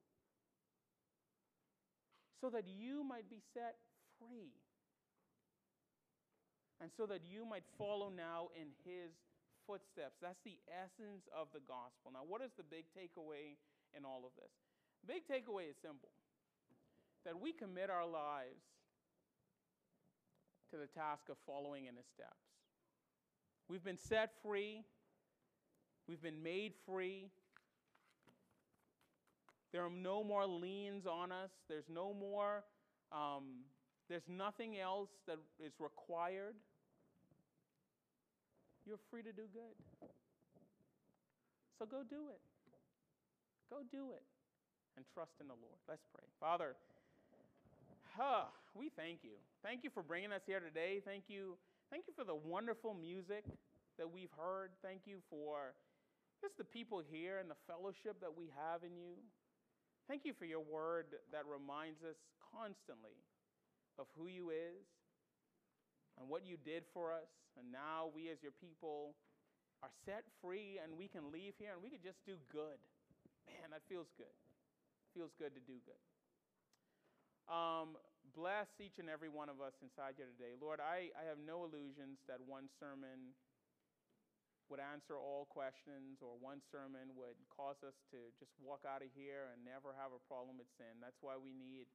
so 2.41 2.51
that 2.51 2.65
you 2.67 3.05
might 3.05 3.29
be 3.31 3.41
set 3.53 3.77
free. 4.19 4.53
And 6.81 6.91
so 6.97 7.07
that 7.07 7.23
you 7.25 7.47
might 7.47 7.65
follow 7.79 8.11
now 8.11 8.49
in 8.59 8.75
his 8.85 9.15
footsteps. 9.67 10.21
That's 10.21 10.43
the 10.45 10.59
essence 10.69 11.25
of 11.33 11.49
the 11.55 11.63
gospel. 11.65 12.13
Now, 12.13 12.27
what 12.27 12.43
is 12.43 12.53
the 12.57 12.67
big 12.67 12.85
takeaway 12.93 13.57
in 13.97 14.05
all 14.05 14.27
of 14.27 14.35
this? 14.37 14.53
The 15.07 15.15
big 15.15 15.25
takeaway 15.25 15.71
is 15.71 15.77
simple 15.81 16.11
that 17.25 17.41
we 17.41 17.53
commit 17.53 17.89
our 17.89 18.07
lives 18.07 18.69
to 20.71 20.77
the 20.77 20.87
task 20.87 21.29
of 21.31 21.37
following 21.47 21.87
in 21.87 21.97
his 21.97 22.07
steps. 22.13 22.45
We've 23.69 23.85
been 23.85 23.97
set 23.97 24.31
free, 24.43 24.85
we've 26.07 26.21
been 26.21 26.43
made 26.43 26.75
free, 26.85 27.31
there 29.75 29.83
are 29.83 29.91
no 29.91 30.23
more 30.23 30.47
liens 30.47 31.03
on 31.05 31.33
us. 31.33 31.51
There's 31.69 31.91
no 31.93 32.15
more, 32.15 32.63
um, 33.11 33.67
there's 34.09 34.23
nothing 34.29 34.79
else 34.79 35.11
that 35.27 35.39
is 35.59 35.73
required. 35.81 36.55
You're 38.87 39.03
free 39.11 39.23
to 39.23 39.33
do 39.33 39.51
good. 39.53 40.09
So 41.77 41.87
go 41.87 42.07
do 42.09 42.31
it. 42.31 42.39
Go 43.69 43.79
do 43.91 44.13
it 44.15 44.23
and 44.97 45.05
trust 45.13 45.33
in 45.41 45.49
the 45.49 45.59
Lord. 45.59 45.83
Let's 45.89 46.07
pray. 46.15 46.23
Father, 46.39 46.77
huh, 48.17 48.45
we 48.77 48.93
thank 48.97 49.25
you. 49.25 49.35
Thank 49.65 49.83
you 49.83 49.91
for 49.91 50.05
bringing 50.05 50.31
us 50.31 50.43
here 50.47 50.61
today. 50.61 51.03
Thank 51.05 51.25
you. 51.27 51.57
Thank 51.91 52.05
you 52.07 52.15
for 52.17 52.23
the 52.23 52.37
wonderful 52.37 52.95
music 52.95 53.43
that 53.99 54.07
we've 54.09 54.31
heard. 54.39 54.71
Thank 54.85 55.01
you 55.05 55.19
for 55.29 55.75
just 56.41 56.57
the 56.59 56.65
people 56.65 57.03
here 57.11 57.39
and 57.41 57.51
the 57.51 57.59
fellowship 57.67 58.21
that 58.21 58.39
we 58.39 58.53
have 58.55 58.85
in 58.85 58.95
you. 58.95 59.19
Thank 60.09 60.29
you 60.29 60.37
for 60.37 60.45
your 60.45 60.61
word 60.61 61.17
that 61.33 61.49
reminds 61.49 62.05
us 62.05 62.21
constantly 62.53 63.17
of 63.97 64.05
who 64.19 64.29
you 64.29 64.51
is 64.53 64.85
and 66.21 66.29
what 66.29 66.45
you 66.45 66.61
did 66.61 66.85
for 66.93 67.13
us. 67.13 67.31
And 67.57 67.73
now 67.73 68.13
we, 68.13 68.29
as 68.29 68.43
your 68.45 68.53
people, 68.53 69.17
are 69.81 69.93
set 70.05 70.29
free 70.45 70.77
and 70.77 70.93
we 71.01 71.09
can 71.09 71.33
leave 71.33 71.57
here 71.57 71.73
and 71.73 71.81
we 71.81 71.89
can 71.89 72.05
just 72.05 72.21
do 72.29 72.37
good. 72.53 72.77
Man, 73.49 73.73
that 73.73 73.81
feels 73.89 74.13
good. 74.21 74.35
Feels 75.17 75.33
good 75.41 75.57
to 75.57 75.63
do 75.65 75.81
good. 75.89 76.03
Um, 77.49 77.97
bless 78.37 78.69
each 78.81 78.97
and 79.01 79.09
every 79.09 79.29
one 79.29 79.49
of 79.49 79.61
us 79.61 79.77
inside 79.81 80.17
here 80.21 80.29
today. 80.29 80.57
Lord, 80.57 80.81
I, 80.85 81.13
I 81.17 81.29
have 81.29 81.41
no 81.41 81.65
illusions 81.65 82.21
that 82.29 82.41
one 82.45 82.69
sermon 82.81 83.37
would 84.73 84.81
answer 84.81 85.15
all 85.17 85.45
questions 85.51 86.25
or 86.25 86.35
one 86.41 86.65
sermon 86.73 87.13
would 87.15 87.37
cause 87.53 87.81
us 87.85 87.97
to 88.09 88.33
just 88.41 88.53
walk 88.57 88.83
out 88.89 89.05
of 89.05 89.13
here 89.13 89.53
and 89.53 89.61
never 89.61 89.93
have 89.93 90.17
a 90.17 90.23
problem 90.25 90.57
with 90.57 90.71
sin. 90.81 91.01
That's 91.05 91.21
why 91.21 91.37
we 91.37 91.53
need 91.53 91.89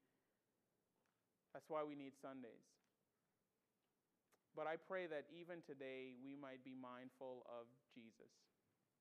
that's 1.50 1.66
why 1.66 1.82
we 1.82 1.98
need 1.98 2.14
Sundays. 2.22 2.70
But 4.54 4.70
I 4.70 4.78
pray 4.78 5.10
that 5.10 5.26
even 5.34 5.66
today 5.66 6.14
we 6.22 6.38
might 6.38 6.62
be 6.62 6.78
mindful 6.78 7.42
of 7.50 7.66
Jesus 7.90 8.30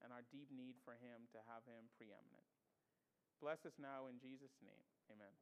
and 0.01 0.15
our 0.15 0.25
deep 0.33 0.49
need 0.49 0.81
for 0.81 0.97
him 0.97 1.29
to 1.37 1.39
have 1.51 1.65
him 1.69 1.93
preeminent. 1.99 2.49
Bless 3.43 3.65
us 3.69 3.77
now 3.77 4.09
in 4.09 4.17
Jesus' 4.17 4.55
name. 4.65 4.85
Amen. 5.13 5.35